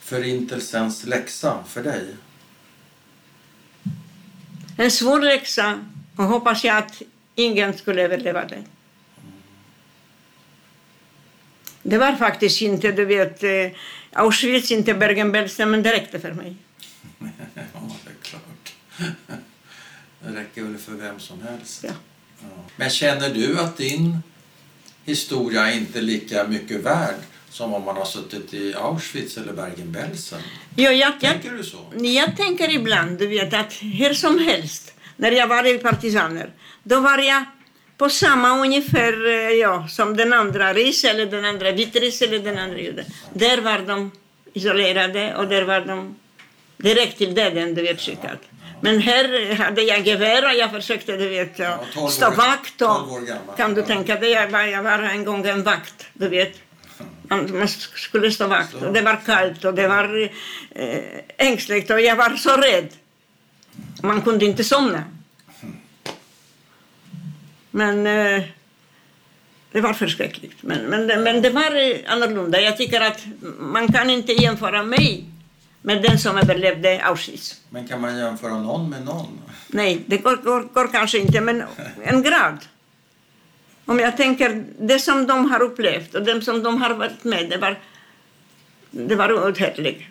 [0.00, 2.16] förintelsens läxa för dig?
[4.76, 5.84] En svår läxa
[6.16, 7.02] och hoppas jag att
[7.34, 8.64] ingen skulle överleva det.
[11.88, 13.50] Det var faktiskt inte, du vet, eh,
[14.12, 16.56] Auschwitz, inte Bergen-Belsen, men det räckte för mig.
[17.18, 17.30] ja,
[18.04, 18.74] det är klart.
[20.20, 21.84] Det räcker väl för vem som helst.
[21.84, 21.90] Ja.
[22.40, 22.46] Ja.
[22.76, 24.18] Men känner du att din
[25.04, 27.14] historia är inte lika mycket värd
[27.50, 30.40] som om man har suttit i Auschwitz eller Bergen-Belsen?
[30.76, 31.78] Jo, jag, jag, Tänker du så?
[31.96, 36.50] jag tänker ibland, du vet, att hur som helst, när jag var i partisaner,
[36.82, 37.44] då var jag
[37.98, 42.58] på samma ungefär eh, ja, som den andra ris eller den andra vitris eller den
[42.58, 43.04] andra jude.
[43.32, 44.10] Där var de
[44.52, 46.16] isolerade och där var de
[46.76, 48.40] direkt till döden, du vet, skickat.
[48.80, 52.78] Men här hade jag gevär och jag försökte, du vet, Ja, 12 stå vakt.
[52.78, 52.88] 12
[53.46, 56.54] Och, kan du tänka dig, jag var, jag var en gång en vakt, du vet.
[57.22, 60.30] Man, man skulle stå vakt och det var kallt och det var
[60.74, 60.98] eh,
[61.36, 62.88] ängsligt och jag var så rädd.
[64.02, 65.04] Man kunde inte somna.
[67.70, 68.42] Men eh,
[69.72, 70.56] det var förskräckligt.
[70.62, 72.60] Men, men, det- men det var eh, annorlunda.
[72.60, 73.24] Jag tycker att
[73.58, 75.24] man kan inte jämföra mig
[75.82, 77.60] med den som överlevde Auschwitz.
[77.70, 79.40] Men kan man jämföra någon med någon?
[79.68, 81.62] Nej, det går, går, går kanske inte, men
[82.04, 82.58] en grad.
[83.84, 87.50] Om jag tänker det som de har upplevt och det som de har varit med,
[87.50, 87.78] det var,
[88.90, 90.02] det var outhärdligt.